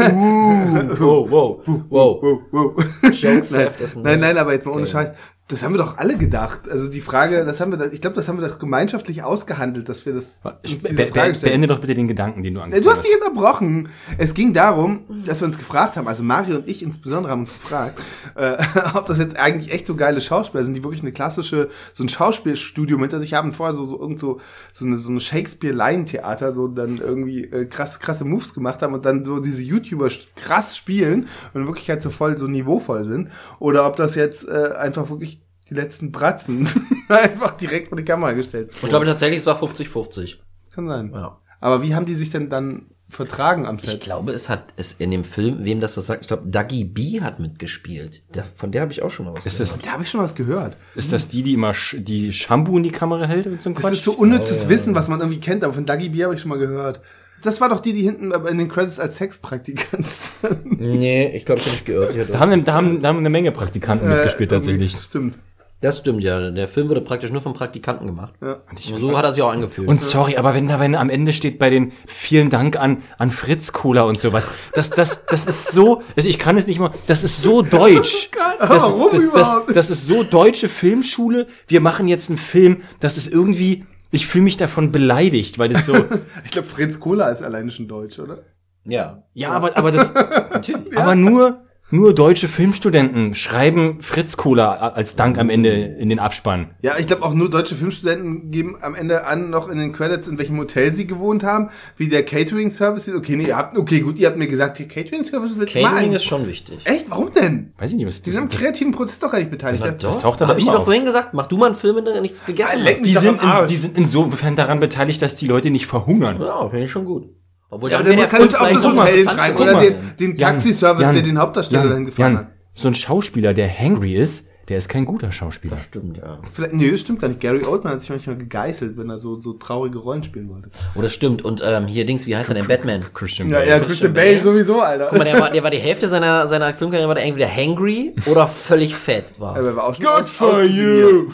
Wow, 0.98 1.30
wow, 1.30 1.60
wow. 1.88 2.22
wow, 2.22 2.40
wow. 2.50 2.84
Ein- 3.02 4.02
nein, 4.02 4.20
nein, 4.20 4.38
aber 4.38 4.52
jetzt 4.52 4.66
mal 4.66 4.72
ohne 4.72 4.86
Scheiß. 4.86 5.14
Das 5.48 5.62
haben 5.62 5.74
wir 5.74 5.78
doch 5.78 5.98
alle 5.98 6.16
gedacht. 6.18 6.68
Also 6.68 6.88
die 6.88 7.00
Frage, 7.00 7.44
das 7.44 7.60
haben 7.60 7.70
wir, 7.70 7.78
da- 7.78 7.86
ich 7.92 8.00
glaube, 8.00 8.16
das 8.16 8.26
haben 8.26 8.40
wir 8.40 8.48
doch 8.48 8.58
gemeinschaftlich 8.58 9.22
ausgehandelt, 9.22 9.88
dass 9.88 10.04
wir 10.04 10.12
das 10.12 10.40
Be 10.42 10.58
diese 10.66 10.78
be 10.94 11.06
Frage 11.06 11.36
stellen. 11.36 11.52
beende 11.52 11.66
doch 11.68 11.78
bitte 11.78 11.94
den 11.94 12.08
Gedanken, 12.08 12.42
den 12.42 12.54
du 12.54 12.58
Ja, 12.58 12.64
angefangen 12.64 12.84
Du 12.84 12.90
hast 12.90 13.04
mich 13.04 13.12
unterbrochen. 13.14 13.88
Es 14.18 14.34
ging 14.34 14.54
darum, 14.54 15.04
dass 15.24 15.40
wir 15.40 15.46
uns 15.46 15.56
gefragt 15.56 15.96
haben, 15.96 16.08
also 16.08 16.24
Mario 16.24 16.56
und 16.56 16.66
ich 16.66 16.82
insbesondere 16.82 17.30
haben 17.30 17.40
uns 17.40 17.52
gefragt, 17.52 18.00
äh, 18.34 18.56
ob 18.94 19.06
das 19.06 19.18
jetzt 19.18 19.36
eigentlich 19.36 19.72
echt 19.72 19.86
so 19.86 19.94
geile 19.94 20.20
Schauspieler 20.20 20.64
sind, 20.64 20.74
die 20.74 20.82
wirklich 20.82 21.02
eine 21.02 21.12
klassische, 21.12 21.68
so 21.94 22.02
ein 22.02 22.08
Schauspielstudium 22.08 23.00
hinter 23.02 23.20
sich 23.20 23.32
haben, 23.34 23.52
vorher 23.52 23.76
so, 23.76 23.84
so 23.84 24.00
irgend 24.00 24.18
so, 24.18 24.40
so 24.72 24.84
eine, 24.84 24.96
so 24.96 25.10
eine 25.12 25.20
Shakespeare-Laientheater, 25.20 26.52
so 26.54 26.68
dann 26.68 26.98
irgendwie 26.98 27.44
äh, 27.44 27.66
krass, 27.66 28.00
krasse 28.00 28.24
Moves 28.24 28.54
gemacht 28.54 28.82
haben 28.82 28.94
und 28.94 29.04
dann 29.06 29.24
so 29.24 29.38
diese 29.40 29.62
YouTuber 29.62 30.08
krass 30.34 30.76
spielen 30.76 31.28
und 31.54 31.60
in 31.60 31.66
Wirklichkeit 31.68 32.02
so 32.02 32.10
voll, 32.10 32.36
so 32.38 32.46
niveauvoll 32.46 33.06
sind. 33.08 33.30
Oder 33.58 33.86
ob 33.86 33.96
das 33.96 34.14
jetzt 34.16 34.48
äh, 34.48 34.72
einfach 34.76 35.08
wirklich 35.10 35.35
die 35.70 35.74
letzten 35.74 36.12
Bratzen 36.12 36.68
einfach 37.08 37.56
direkt 37.56 37.88
vor 37.88 37.98
die 37.98 38.04
Kamera 38.04 38.32
gestellt 38.32 38.72
Ich 38.82 38.88
glaube 38.88 39.06
tatsächlich, 39.06 39.40
es 39.40 39.46
war 39.46 39.60
50-50. 39.62 40.36
Kann 40.74 40.86
sein. 40.88 41.10
Ja. 41.14 41.38
Aber 41.60 41.82
wie 41.82 41.94
haben 41.94 42.06
die 42.06 42.14
sich 42.14 42.30
denn 42.30 42.48
dann 42.50 42.86
vertragen 43.08 43.66
am 43.66 43.76
Ich 43.76 43.82
Set? 43.82 44.00
glaube, 44.00 44.32
es 44.32 44.48
hat 44.48 44.74
es 44.76 44.92
in 44.92 45.10
dem 45.12 45.22
Film, 45.24 45.58
wem 45.64 45.80
das 45.80 45.96
was 45.96 46.06
sagt, 46.06 46.22
ich 46.22 46.28
glaube, 46.28 46.48
Dougie 46.48 46.84
B 46.84 47.20
hat 47.20 47.38
mitgespielt. 47.38 48.22
Der, 48.34 48.44
von 48.44 48.72
der 48.72 48.82
habe 48.82 48.92
ich 48.92 49.02
auch 49.02 49.10
schon 49.10 49.26
mal 49.26 49.32
was 49.36 49.46
Ist 49.46 49.58
gehört. 49.58 49.76
das, 49.76 49.82
Da 49.82 49.90
habe 49.92 50.02
ich 50.02 50.10
schon 50.10 50.20
was 50.20 50.34
gehört. 50.34 50.76
ist 50.96 51.12
das 51.12 51.28
die, 51.28 51.42
die 51.42 51.54
immer 51.54 51.72
sch 51.72 51.96
die 52.00 52.32
Shampoo 52.32 52.76
in 52.76 52.82
die 52.82 52.90
Kamera 52.90 53.26
hält 53.26 53.46
und 53.46 53.62
so 53.62 53.70
ein 53.70 53.74
Das 53.74 53.82
Quatsch? 53.82 53.92
ist 53.92 54.04
so 54.04 54.12
unnützes 54.12 54.68
Wissen, 54.68 54.94
was 54.94 55.08
man 55.08 55.20
irgendwie 55.20 55.40
kennt, 55.40 55.62
aber 55.64 55.72
von 55.72 55.86
Dagi 55.86 56.08
B 56.10 56.24
habe 56.24 56.34
ich 56.34 56.40
schon 56.40 56.48
mal 56.50 56.58
gehört. 56.58 57.00
Das 57.42 57.60
war 57.60 57.68
doch 57.68 57.80
die, 57.80 57.92
die 57.92 58.02
hinten 58.02 58.32
aber 58.32 58.50
in 58.50 58.58
den 58.58 58.68
Credits 58.68 58.98
als 58.98 59.18
Sexpraktikant 59.18 60.06
stand. 60.08 60.80
Nee, 60.80 61.28
ich 61.36 61.44
glaube, 61.44 61.60
ich 61.60 61.66
habe 61.66 61.76
mich 61.76 61.84
geirrt. 61.84 62.16
Ich 62.16 62.26
da 62.32 62.38
haben, 62.40 62.64
da 62.64 62.72
haben, 62.72 63.02
da 63.02 63.08
haben 63.08 63.18
eine 63.18 63.30
Menge 63.30 63.52
Praktikanten 63.52 64.08
mitgespielt 64.08 64.50
Äh, 64.50 64.54
tatsächlich. 64.56 64.92
irgendwie, 64.92 65.04
Stimmt. 65.04 65.34
Das 65.82 65.98
stimmt 65.98 66.24
ja. 66.24 66.50
Der 66.50 66.68
Film 66.68 66.88
wurde 66.88 67.02
praktisch 67.02 67.30
nur 67.30 67.42
vom 67.42 67.52
Praktikanten 67.52 68.06
gemacht. 68.06 68.32
Ja. 68.40 68.62
Und 68.70 68.98
so 68.98 69.16
hat 69.16 69.24
er 69.24 69.32
sich 69.32 69.42
auch 69.42 69.52
angefühlt. 69.52 69.86
Und 69.86 70.00
sorry, 70.00 70.36
aber 70.36 70.54
wenn 70.54 70.68
da 70.68 70.80
wenn 70.80 70.94
am 70.94 71.10
Ende 71.10 71.34
steht 71.34 71.58
bei 71.58 71.68
den 71.68 71.92
vielen 72.06 72.48
Dank 72.48 72.76
an 72.76 73.02
an 73.18 73.30
Fritz 73.30 73.72
Cola 73.72 74.02
und 74.02 74.18
sowas, 74.18 74.50
das 74.72 74.88
das 74.88 75.26
das 75.26 75.46
ist 75.46 75.72
so, 75.72 76.02
also 76.16 76.28
ich 76.28 76.38
kann 76.38 76.56
es 76.56 76.66
nicht 76.66 76.78
mal, 76.78 76.92
das 77.06 77.22
ist 77.22 77.42
so 77.42 77.62
deutsch. 77.62 78.30
Das, 78.58 78.84
Warum 78.84 79.10
das, 79.10 79.20
überhaupt? 79.20 79.68
Das, 79.68 79.74
das 79.74 79.90
ist 79.90 80.06
so 80.06 80.22
deutsche 80.22 80.70
Filmschule. 80.70 81.46
Wir 81.68 81.82
machen 81.82 82.08
jetzt 82.08 82.30
einen 82.30 82.38
Film, 82.38 82.84
das 83.00 83.18
ist 83.18 83.30
irgendwie, 83.30 83.84
ich 84.10 84.26
fühle 84.26 84.44
mich 84.44 84.56
davon 84.56 84.92
beleidigt, 84.92 85.58
weil 85.58 85.68
das 85.68 85.84
so, 85.84 85.92
Ich 86.46 86.52
glaube, 86.52 86.66
Fritz 86.66 86.98
Cola 86.98 87.28
ist 87.28 87.42
alleine 87.42 87.70
schon 87.70 87.86
deutsch, 87.86 88.18
oder? 88.18 88.38
ja, 88.84 89.24
ja, 89.34 89.50
aber 89.50 89.76
aber 89.76 89.92
das, 89.92 90.10
aber 90.16 91.14
nur 91.14 91.65
nur 91.88 92.14
deutsche 92.14 92.48
Filmstudenten 92.48 93.34
schreiben 93.36 94.02
Fritz 94.02 94.36
Cola 94.36 94.74
als 94.90 95.14
Dank 95.14 95.38
am 95.38 95.50
Ende 95.50 95.70
in 95.70 96.08
den 96.08 96.18
Abspann. 96.18 96.70
Ja, 96.82 96.94
ich 96.98 97.06
glaube 97.06 97.22
auch 97.22 97.32
nur 97.32 97.48
deutsche 97.48 97.76
Filmstudenten 97.76 98.50
geben 98.50 98.76
am 98.80 98.96
Ende 98.96 99.24
an, 99.24 99.50
noch 99.50 99.68
in 99.68 99.78
den 99.78 99.92
Credits, 99.92 100.26
in 100.26 100.36
welchem 100.38 100.58
Hotel 100.58 100.92
sie 100.92 101.06
gewohnt 101.06 101.44
haben, 101.44 101.68
wie 101.96 102.08
der 102.08 102.24
Catering-Service 102.24 103.06
ist. 103.06 103.14
Okay, 103.14 103.36
nee, 103.36 103.46
ihr 103.46 103.56
habt, 103.56 103.78
okay, 103.78 104.00
gut, 104.00 104.18
ihr 104.18 104.26
habt 104.26 104.36
mir 104.36 104.48
gesagt, 104.48 104.80
der 104.80 104.88
Catering-Service 104.88 105.58
wird 105.60 105.76
immer 105.76 105.88
Catering 105.88 106.10
an- 106.10 106.16
ist 106.16 106.24
schon 106.24 106.46
wichtig. 106.48 106.78
Echt? 106.84 107.08
Warum 107.08 107.32
denn? 107.32 107.72
Weiß 107.78 107.90
ich 107.92 107.96
nicht, 107.96 108.06
was 108.06 108.20
Die 108.22 108.32
sind 108.32 108.42
am 108.42 108.48
kreativen 108.48 108.92
Prozess 108.92 109.20
doch 109.20 109.30
gar 109.30 109.38
nicht 109.38 109.50
beteiligt. 109.52 109.84
Na 109.86 109.92
Das- 109.92 110.20
taucht 110.20 110.42
aber 110.42 110.50
hab 110.52 110.58
ich 110.58 110.64
dir 110.64 110.72
doch 110.72 110.80
auf. 110.80 110.84
vorhin 110.86 111.04
gesagt, 111.04 111.34
mach 111.34 111.46
du 111.46 111.56
mal 111.56 111.66
einen 111.66 111.76
Film, 111.76 111.96
wenn 111.96 112.04
du 112.04 112.20
nichts 112.20 112.44
gegessen 112.44 112.80
Ah, 112.84 112.90
hast. 112.90 113.06
Die 113.06 113.12
sind, 113.14 113.40
in, 113.40 113.68
die 113.68 113.76
sind 113.76 113.96
insofern 113.96 114.56
daran 114.56 114.80
beteiligt, 114.80 115.22
dass 115.22 115.36
die 115.36 115.46
Leute 115.46 115.70
nicht 115.70 115.86
verhungern. 115.86 116.40
Ja, 116.40 116.68
finde 116.68 116.84
ich 116.86 116.90
schon 116.90 117.04
gut. 117.04 117.28
Obwohl 117.70 117.90
Ja, 117.90 117.98
aber 117.98 118.08
dann 118.14 118.28
kannst 118.28 118.54
du 118.54 118.58
auch 118.60 118.68
das 118.70 118.84
Hotel 118.84 119.28
schreiben 119.28 119.58
oder 119.58 119.80
den, 119.80 119.94
den 120.20 120.36
Taxiservice, 120.38 121.12
der 121.12 121.22
den 121.22 121.38
Hauptdarsteller 121.38 121.82
Jan, 121.82 121.90
dahin 121.90 122.04
gefahren 122.06 122.32
Jan, 122.34 122.44
hat. 122.44 122.52
So 122.74 122.88
ein 122.88 122.94
Schauspieler, 122.94 123.54
der 123.54 123.68
hangry 123.68 124.14
ist, 124.14 124.48
der 124.68 124.78
ist 124.78 124.88
kein 124.88 125.04
guter 125.04 125.30
Schauspieler. 125.30 125.76
Stimmt, 125.78 126.18
ja. 126.18 126.38
Vielleicht, 126.52 126.74
nee, 126.74 126.90
das 126.90 126.98
stimmt 127.00 127.20
gar 127.20 127.28
nicht. 127.28 127.38
Gary 127.38 127.62
Oldman 127.64 127.92
hat 127.94 128.00
sich 128.00 128.10
manchmal 128.10 128.36
gegeißelt, 128.36 128.96
wenn 128.98 129.08
er 129.08 129.16
so, 129.16 129.40
so 129.40 129.52
traurige 129.52 129.98
Rollen 129.98 130.24
spielen 130.24 130.48
wollte. 130.48 130.70
Oder 130.96 131.08
stimmt. 131.08 131.44
Und 131.44 131.62
ähm, 131.64 131.86
hier 131.86 132.04
Dings, 132.04 132.26
wie 132.26 132.34
heißt 132.36 132.48
er 132.50 132.54
denn? 132.56 132.66
Batman. 132.66 133.04
Christian 133.14 133.48
Ja, 133.48 133.58
Bale. 133.58 133.68
ja, 133.70 133.78
Christian 133.78 134.12
Christian 134.12 134.14
Bale 134.14 134.40
sowieso, 134.40 134.80
Alter. 134.80 135.06
Guck 135.10 135.18
mal, 135.18 135.24
der 135.24 135.40
war, 135.40 135.50
der 135.52 135.62
war 135.62 135.70
die 135.70 135.78
Hälfte 135.78 136.08
seiner, 136.08 136.48
seiner 136.48 136.74
Filmkarriere, 136.74 137.06
war 137.06 137.14
der 137.14 137.24
entweder 137.24 137.46
hangry 137.48 138.16
oder 138.26 138.48
völlig 138.48 138.96
fett 138.96 139.26
war. 139.38 139.56
Aber 139.56 139.68
er 139.68 139.76
war 139.76 139.84
auch 139.84 139.94
schon 139.94 140.04
aus- 140.06 140.40
ausdefiniert. 140.42 141.26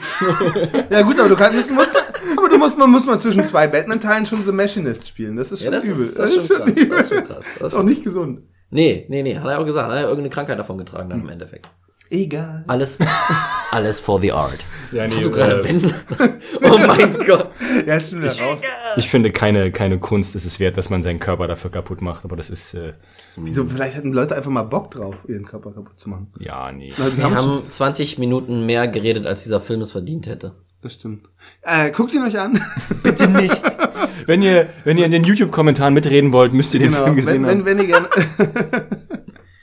ja 0.90 1.00
gut, 1.02 1.18
aber 1.18 1.28
du 1.30 1.36
kannst, 1.36 1.70
musst, 1.72 1.90
aber 2.36 2.48
du 2.48 2.58
musst, 2.58 2.78
man 2.78 2.90
muss 2.90 3.06
mal 3.06 3.18
zwischen 3.18 3.44
zwei 3.44 3.66
Batman-Teilen 3.66 4.26
schon 4.26 4.44
The 4.44 4.52
Machinist 4.52 5.06
spielen. 5.06 5.36
Das 5.36 5.52
ist 5.52 5.62
Ja, 5.62 5.72
schon 5.72 5.80
das 5.80 5.84
übel. 5.84 6.02
ist, 6.06 6.18
das 6.18 6.30
ist 6.36 6.48
schon 6.48 6.56
krass. 6.58 6.68
übel. 6.76 6.88
Das 6.88 7.00
ist 7.02 7.14
schon 7.14 7.24
krass. 7.26 7.44
Das 7.58 7.72
ist 7.72 7.78
auch 7.78 7.82
nicht 7.82 8.02
gesund. 8.04 8.40
nee, 8.70 9.06
nee, 9.08 9.22
nee, 9.22 9.36
hat 9.38 9.46
er 9.46 9.58
auch 9.60 9.66
gesagt. 9.66 9.88
Hat 9.88 9.96
er 9.96 10.02
irgendeine 10.02 10.30
Krankheit 10.30 10.58
davon 10.58 10.78
getragen 10.78 11.10
dann 11.10 11.20
im 11.20 11.28
Endeffekt. 11.28 11.68
Egal. 12.10 12.62
Alles, 12.66 12.98
alles 13.70 13.98
for 13.98 14.20
the 14.20 14.32
art. 14.32 14.58
Ja, 14.92 15.06
nee, 15.08 15.14
Hast 15.14 15.24
du 15.24 15.30
gerade 15.30 15.66
äh? 15.66 15.74
Oh 16.62 16.76
mein 16.78 17.14
Gott. 17.26 17.48
Ja, 17.86 17.98
stimmt, 17.98 18.22
wieder 18.22 18.32
raus. 18.32 18.60
ich 18.98 19.08
finde 19.08 19.30
keine, 19.32 19.72
keine 19.72 19.98
Kunst 19.98 20.36
ist 20.36 20.44
es 20.44 20.60
wert, 20.60 20.76
dass 20.76 20.90
man 20.90 21.02
seinen 21.02 21.20
Körper 21.20 21.48
dafür 21.48 21.70
kaputt 21.70 22.02
macht, 22.02 22.26
aber 22.26 22.36
das 22.36 22.50
ist, 22.50 22.74
äh, 22.74 22.92
Wieso, 23.36 23.64
vielleicht 23.64 23.96
hatten 23.96 24.12
Leute 24.12 24.36
einfach 24.36 24.50
mal 24.50 24.62
Bock 24.64 24.90
drauf, 24.90 25.14
ihren 25.26 25.46
Körper 25.46 25.72
kaputt 25.72 25.98
zu 25.98 26.10
machen. 26.10 26.30
ja, 26.38 26.70
nee. 26.70 26.92
Die 26.94 27.16
Wir 27.16 27.24
haben 27.24 27.34
haben 27.34 27.56
schon, 27.60 27.70
20 27.70 28.18
Minuten 28.18 28.66
mehr 28.66 28.88
geredet, 28.88 29.24
als 29.26 29.44
dieser 29.44 29.60
Film 29.60 29.80
es 29.80 29.92
verdient 29.92 30.26
hätte. 30.26 30.52
Das 30.82 30.94
stimmt. 30.94 31.28
Äh, 31.62 31.92
guckt 31.92 32.12
ihn 32.12 32.22
euch 32.22 32.38
an. 32.38 32.60
Bitte 33.02 33.28
nicht. 33.28 33.64
wenn 34.26 34.42
ihr, 34.42 34.68
wenn 34.84 34.98
ihr 34.98 35.06
in 35.06 35.12
den 35.12 35.22
YouTube-Kommentaren 35.22 35.94
mitreden 35.94 36.32
wollt, 36.32 36.52
müsst 36.52 36.74
ihr 36.74 36.80
den 36.80 36.90
genau. 36.90 37.04
Film 37.04 37.16
gesehen 37.16 37.46
wenn, 37.46 37.60
haben. 37.60 37.64
wenn, 37.64 37.78
wenn 37.78 37.86
ihr 37.86 37.86
gerne, 37.86 38.08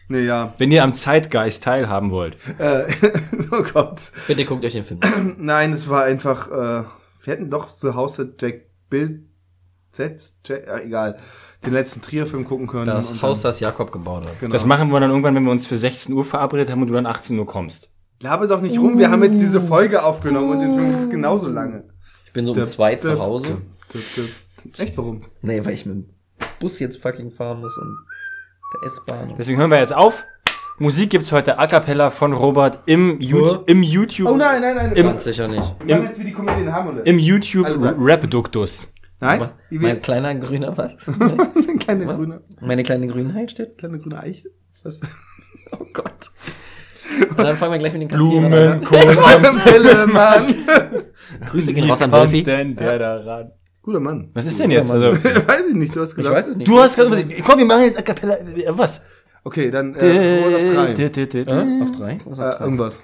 nee, 0.07 0.21
ja. 0.21 0.53
Wenn 0.57 0.71
ihr 0.71 0.83
am 0.83 0.93
Zeitgeist 0.93 1.63
teilhaben 1.63 2.11
wollt. 2.11 2.37
Äh, 2.57 2.85
oh 3.51 3.63
Gott. 3.63 4.11
Bitte 4.27 4.45
guckt 4.45 4.63
euch 4.63 4.73
den 4.73 4.83
Film 4.83 5.01
an. 5.03 5.35
Nein, 5.39 5.73
es 5.73 5.89
war 5.89 6.05
einfach, 6.05 6.47
äh, 6.47 6.83
wir 7.23 7.33
hätten 7.33 7.49
doch 7.49 7.69
The 7.69 7.89
House 7.89 8.15
that 8.15 8.41
Jack 8.41 8.67
Bill 8.89 9.25
Setz, 9.91 10.37
Jack, 10.45 10.67
äh, 10.67 10.85
egal, 10.85 11.17
den 11.65 11.73
letzten 11.73 12.01
Trier-Film 12.01 12.45
gucken 12.45 12.67
können. 12.67 12.87
Das 12.87 13.11
und 13.11 13.21
Haus, 13.21 13.41
dann, 13.41 13.49
das 13.49 13.59
Jakob 13.59 13.91
gebaut 13.91 14.25
hat. 14.25 14.39
genau. 14.39 14.51
Das 14.51 14.65
machen 14.65 14.89
wir 14.91 14.99
dann 14.99 15.09
irgendwann, 15.09 15.35
wenn 15.35 15.43
wir 15.43 15.51
uns 15.51 15.65
für 15.65 15.75
16 15.75 16.13
Uhr 16.13 16.23
verabredet 16.23 16.69
haben 16.69 16.81
und 16.81 16.87
du 16.87 16.93
dann 16.93 17.05
18 17.05 17.37
Uhr 17.37 17.45
kommst. 17.45 17.89
Laber 18.21 18.47
doch 18.47 18.61
nicht 18.61 18.77
rum, 18.79 18.97
wir 18.97 19.09
haben 19.11 19.23
jetzt 19.23 19.39
diese 19.39 19.61
Folge 19.61 20.03
aufgenommen 20.03 20.51
und 20.51 20.59
den 20.59 20.75
Film 20.75 20.99
ist 20.99 21.09
genauso 21.09 21.47
lange. 21.49 21.85
Ich 22.25 22.33
bin 22.33 22.45
so 22.45 22.51
um 22.53 22.65
zwei 22.65 22.95
zu 22.95 23.19
Hause. 23.19 23.61
Echt, 24.77 24.97
warum? 24.97 25.21
Nee, 25.41 25.63
weil 25.63 25.73
ich 25.73 25.85
mit 25.85 25.95
dem 25.95 26.05
Bus 26.59 26.79
jetzt 26.79 27.01
fucking 27.01 27.31
fahren 27.31 27.61
muss 27.61 27.77
und 27.77 27.97
der 28.73 28.87
S-Bahn. 28.87 29.33
Deswegen 29.37 29.57
hören 29.57 29.71
wir 29.71 29.79
jetzt 29.79 29.95
auf. 29.95 30.25
Musik 30.79 31.09
gibt's 31.09 31.31
heute 31.31 31.57
a 31.59 31.67
cappella 31.67 32.09
von 32.09 32.31
Robert 32.33 32.79
im, 32.85 33.19
You 33.19 33.57
im 33.65 33.83
YouTube. 33.83 34.27
Oh 34.29 34.35
nein, 34.37 34.61
nein, 34.61 34.75
nein. 34.75 34.91
Im- 34.93 35.05
Ganz 35.07 35.23
sicher 35.25 35.47
nicht. 35.47 35.75
wir 35.85 35.95
machen 35.95 36.07
jetzt 36.07 36.19
wie 36.19 36.23
die 36.25 36.31
Comedien 36.33 36.71
haben, 36.71 36.89
oder? 36.89 37.05
Im 37.05 37.19
YouTube 37.19 37.65
Also, 37.65 37.79
Rap-Duktus. 37.81 38.87
nein? 39.19 39.49
Mein 39.71 40.01
kleiner 40.01 40.35
grüner 40.35 40.77
was? 40.77 40.95
kleine 41.79 42.05
grüne, 42.05 42.41
Meine 42.61 42.83
kleine 42.83 43.07
grüne 43.07 43.49
steht. 43.49 43.77
kleine 43.77 43.99
grüne 43.99 44.19
Eiche. 44.19 44.49
Was? 44.83 44.99
Oh 45.71 45.85
Gott. 45.93 46.29
Und 47.29 47.39
dann 47.39 47.57
fangen 47.57 47.73
wir 47.73 47.79
gleich 47.79 47.93
mit 47.93 48.01
den 48.03 48.07
Kassierern 48.09 48.53
an. 48.53 48.81
Pille, 49.63 50.07
Mann. 50.07 50.55
Grüße 51.49 51.73
gehen 51.73 51.89
raus 51.89 52.01
an 52.01 52.11
Wolfi. 52.11 52.43
denn 52.43 52.75
der 52.75 52.99
da 52.99 53.17
ran? 53.17 53.51
Guter 53.81 53.99
Mann. 53.99 54.29
Was 54.33 54.45
ist 54.45 54.59
denn 54.59 54.71
jetzt? 54.71 54.91
Also, 54.91 55.11
Weiß 55.13 55.67
ich 55.69 55.75
nicht, 55.75 55.95
du 55.95 56.01
hast 56.01 56.09
Ich 56.11 56.15
gesagt. 56.17 56.35
weiß 56.35 56.47
es 56.49 56.55
nicht. 56.57 56.67
du 56.67 56.79
hast 56.79 56.95
gerade, 56.95 57.23
komm, 57.45 57.59
wir 57.59 57.65
machen 57.65 57.83
jetzt 57.83 57.97
a 57.97 58.01
cappella, 58.01 58.35
äh, 58.35 58.65
was? 58.69 59.01
Okay, 59.43 59.71
dann 59.71 59.95
äh, 59.95 60.41
Roll 60.43 60.55
auf 60.55 60.61
drei. 60.61 60.91
Äh, 60.91 61.81
auf 61.83 61.91
drei? 61.91 62.17
Was 62.25 62.39
auf 62.39 62.45
Äh, 62.45 62.57
drei? 62.57 62.63
irgendwas. 62.65 63.01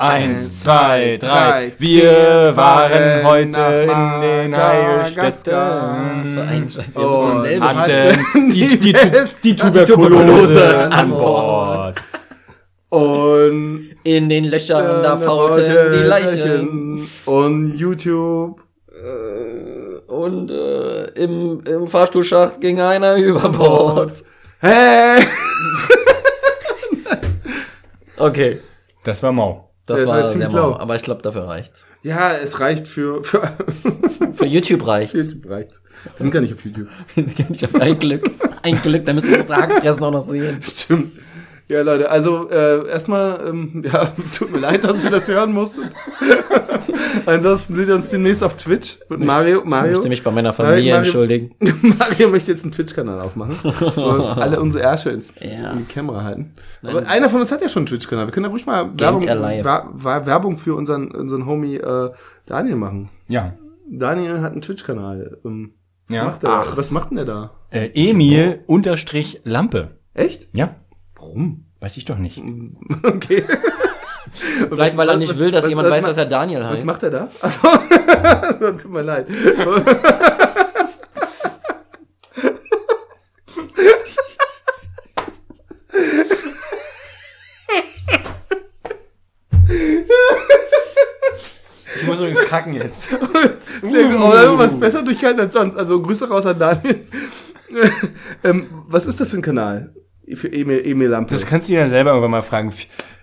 Eins, 0.00 0.60
zwei, 0.60 1.16
drei. 1.20 1.72
Wir 1.78 2.52
waren 2.54 3.24
heute 3.24 3.48
in 3.48 4.20
den 4.20 4.50
Madagaskar. 4.52 6.14
Was 6.14 6.28
für 6.28 6.46
Heilstätten. 6.46 6.48
ein 6.48 6.70
Scheiß. 6.70 6.94
Wir 6.94 7.02
Oh, 7.02 7.28
haben 7.28 7.38
dasselbe. 7.40 7.58
Mann. 7.60 7.76
Hatten 7.78 8.50
die, 8.50 8.68
die, 8.68 8.78
die, 8.78 8.94
die 9.42 9.56
Tuberkulose 9.56 10.92
an 10.92 11.10
Bord. 11.10 12.00
Und 12.90 13.90
In 14.04 14.28
den 14.28 14.44
Löchern, 14.44 15.02
da 15.02 15.16
äh, 15.20 15.24
faulten 15.24 15.64
die 15.92 15.98
Leichen. 16.06 16.38
Leichen. 17.06 17.10
Und 17.26 17.76
YouTube. 17.76 18.60
und 20.06 20.50
äh, 20.50 21.04
im, 21.22 21.62
im 21.68 21.86
Fahrstuhlschacht 21.86 22.60
ging 22.60 22.80
einer 22.80 23.16
über 23.18 23.48
Bord. 23.50 24.24
Hey! 24.60 25.22
Okay, 28.20 28.58
Das 29.04 29.22
war 29.22 29.30
mau. 29.30 29.70
das 29.86 30.00
Das 30.00 30.08
war 30.08 30.22
war 30.22 30.28
ziemlich 30.28 30.50
mau, 30.50 30.76
aber 30.76 30.96
ich 30.96 31.02
glaube, 31.02 31.22
dafür 31.22 31.44
reicht's. 31.46 31.86
Ja, 32.02 32.32
es 32.32 32.58
reicht 32.58 32.88
für, 32.88 33.22
für 33.22 33.42
Für 34.34 34.44
YouTube 34.46 34.84
reicht's. 34.86 35.14
YouTube 35.14 35.48
reicht's. 35.48 35.82
Wir 36.04 36.12
sind 36.18 36.30
gar 36.32 36.40
nicht 36.40 36.52
auf 36.52 36.64
YouTube. 36.64 36.88
ich 37.50 37.62
hab 37.62 37.74
ein 37.80 37.98
Glück. 37.98 38.28
Ein 38.62 38.80
Glück, 38.82 39.04
da 39.06 39.12
müssen 39.12 39.30
wir 39.30 39.40
unsere 39.40 39.60
Hackfressen 39.62 40.02
auch 40.04 40.10
noch 40.10 40.20
sehen. 40.22 40.60
Stimmt. 40.62 41.12
Ja, 41.68 41.82
Leute, 41.82 42.10
also 42.10 42.48
äh, 42.50 42.88
erstmal, 42.88 43.40
ähm, 43.46 43.82
ja, 43.92 44.10
tut 44.36 44.50
mir 44.52 44.58
leid, 44.58 44.84
dass 44.84 45.02
wir 45.02 45.10
das 45.10 45.28
hören 45.28 45.52
mussten. 45.52 45.82
Ansonsten 47.26 47.74
seht 47.74 47.88
ihr 47.88 47.94
uns 47.94 48.08
demnächst 48.10 48.42
auf 48.42 48.56
Twitch 48.56 48.98
mit 49.08 49.20
Mario. 49.24 49.58
Ich 49.58 49.64
Mario, 49.64 49.92
möchte 49.92 50.08
mich 50.08 50.22
bei 50.22 50.30
meiner 50.30 50.52
Familie 50.52 50.92
Mario- 50.92 50.96
entschuldigen. 50.96 51.54
Mario 51.98 52.28
möchte 52.30 52.52
jetzt 52.52 52.62
einen 52.64 52.72
Twitch-Kanal 52.72 53.20
aufmachen 53.20 53.54
und 53.62 53.98
alle 54.38 54.60
unsere 54.60 54.84
Ärsche 54.84 55.10
ins, 55.10 55.34
Ja. 55.42 55.72
in 55.72 55.86
die 55.86 55.92
Kamera 55.92 56.22
halten. 56.24 56.54
Aber 56.82 57.06
einer 57.06 57.28
von 57.28 57.40
uns 57.40 57.52
hat 57.52 57.60
ja 57.62 57.68
schon 57.68 57.80
einen 57.80 57.86
Twitch-Kanal. 57.88 58.26
Wir 58.26 58.32
können 58.32 58.44
ja 58.46 58.50
ruhig 58.50 58.66
mal 58.66 58.90
Werbung, 58.98 59.24
Werbung 59.26 60.56
für 60.56 60.74
unseren, 60.74 61.10
unseren 61.10 61.46
Homie 61.46 61.76
äh, 61.76 62.10
Daniel 62.46 62.76
machen. 62.76 63.10
Ja. 63.28 63.54
Daniel 63.90 64.40
hat 64.40 64.52
einen 64.52 64.62
Twitch-Kanal. 64.62 65.38
Ähm, 65.44 65.74
Ja. 66.10 66.24
macht 66.24 66.44
er? 66.44 66.64
Was 66.76 66.90
macht 66.90 67.10
denn 67.10 67.16
der 67.16 67.26
da? 67.26 67.50
Äh, 67.70 67.90
Emil 67.94 68.60
unterstrich 68.66 69.40
Lampe. 69.44 69.98
Echt? 70.14 70.48
Ja. 70.52 70.76
Warum? 71.28 71.64
Weiß 71.80 71.96
ich 71.96 72.04
doch 72.04 72.18
nicht. 72.18 72.40
Okay. 73.02 73.44
Vielleicht, 74.68 74.96
weil 74.96 75.08
er 75.08 75.16
nicht 75.16 75.30
was- 75.30 75.38
will, 75.38 75.50
dass 75.50 75.64
was- 75.64 75.68
jemand 75.70 75.88
was 75.88 75.98
weiß, 75.98 76.04
dass 76.04 76.16
er 76.18 76.26
Daniel 76.26 76.60
Was 76.60 76.70
heißt. 76.70 76.84
macht 76.84 77.02
er 77.02 77.10
da? 77.10 77.28
Achso, 77.40 77.68
tut 78.72 78.90
mir 78.90 79.02
leid. 79.02 79.26
Ich 91.96 92.06
muss 92.06 92.18
übrigens 92.18 92.44
kacken 92.44 92.74
jetzt. 92.74 93.08
Sehr 93.82 94.08
gut. 94.08 94.20
Aber 94.20 94.42
irgendwas 94.42 94.78
besser 94.78 95.02
durchgehalten 95.02 95.40
als 95.40 95.54
sonst. 95.54 95.76
Also 95.76 96.00
Grüße 96.00 96.28
raus 96.28 96.46
an 96.46 96.58
Daniel. 96.58 97.04
ähm, 98.44 98.66
was 98.88 99.06
ist 99.06 99.20
das 99.20 99.30
für 99.30 99.36
ein 99.36 99.42
Kanal? 99.42 99.94
Für 100.34 100.52
Emil, 100.52 100.82
Emil 100.84 101.08
Lampe. 101.08 101.32
Das 101.32 101.46
kannst 101.46 101.68
du 101.68 101.72
dir 101.72 101.80
dann 101.80 101.90
selber 101.90 102.10
irgendwann 102.10 102.30
mal 102.32 102.42
fragen. 102.42 102.72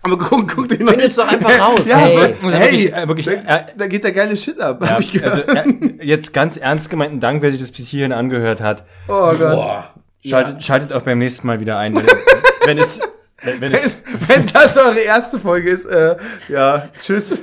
Aber 0.01 0.17
guck, 0.17 0.55
guck 0.55 0.67
den 0.67 0.87
Findet's 0.87 1.15
doch 1.15 1.31
einfach 1.31 1.59
raus. 1.67 1.87
Ja, 1.87 1.97
hey. 1.97 2.35
Also 2.41 2.57
hey, 2.57 2.71
wirklich, 2.71 2.93
äh, 2.93 3.07
wirklich, 3.07 3.25
da, 3.25 3.31
äh, 3.31 3.65
da 3.75 3.87
geht 3.87 4.03
der 4.03 4.11
geile 4.11 4.37
Shit 4.37 4.59
ab. 4.59 4.79
Ja, 4.81 4.91
hab 4.91 4.99
ich 4.99 5.11
gehört. 5.11 5.49
also 5.49 5.69
äh, 5.71 6.03
jetzt 6.05 6.33
ganz 6.33 6.57
ernst 6.57 6.89
gemeinten 6.89 7.19
Dank, 7.19 7.41
wer 7.41 7.51
sich 7.51 7.59
das 7.59 7.71
bis 7.71 7.87
hierhin 7.87 8.11
angehört 8.11 8.61
hat. 8.61 8.85
oh 9.07 9.29
Gott. 9.29 9.39
Boah. 9.39 9.93
Schaltet, 10.25 10.63
schaltet 10.63 10.93
auch 10.93 11.01
beim 11.03 11.19
nächsten 11.19 11.45
Mal 11.45 11.59
wieder 11.59 11.77
ein, 11.77 11.95
wenn, 11.95 12.05
wenn 12.65 12.77
es 12.79 13.01
wenn, 13.43 13.61
wenn 13.61 13.73
es 13.73 13.95
Wenn 14.27 14.45
das 14.47 14.77
eure 14.77 14.99
erste 14.99 15.39
Folge 15.39 15.69
ist, 15.69 15.85
äh, 15.85 16.15
ja, 16.49 16.87
tschüss. 16.99 17.33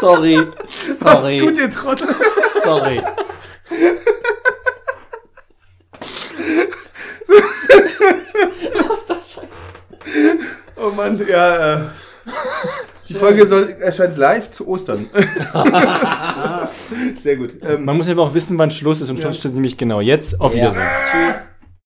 Sorry. 0.00 0.36
Macht's 0.36 0.98
Sorry. 1.00 1.40
gut, 1.40 1.58
ihr 1.58 1.70
Trottel. 1.70 2.08
Sorry. 2.62 3.02
Was 8.88 8.96
ist 8.98 9.10
das 9.10 9.32
Scheiße? 9.32 10.38
Oh 10.76 10.90
Mann, 10.90 11.20
ja, 11.28 11.74
äh. 11.74 11.78
Die 13.08 13.14
Folge 13.14 13.46
soll, 13.46 13.70
erscheint 13.80 14.18
live 14.18 14.50
zu 14.50 14.68
Ostern. 14.68 15.08
Sehr 17.22 17.36
gut. 17.36 17.54
Ähm, 17.62 17.84
man 17.86 17.96
muss 17.96 18.06
einfach 18.06 18.24
auch 18.24 18.34
wissen, 18.34 18.58
wann 18.58 18.70
Schluss 18.70 19.00
ist 19.00 19.08
und 19.08 19.18
Schluss 19.18 19.42
ist 19.44 19.54
nämlich 19.54 19.78
genau 19.78 20.00
jetzt. 20.00 20.38
Auf 20.40 20.54
Ja. 20.54 20.70
Wiedersehen. 20.70 20.88
Tschüss. 21.10 21.44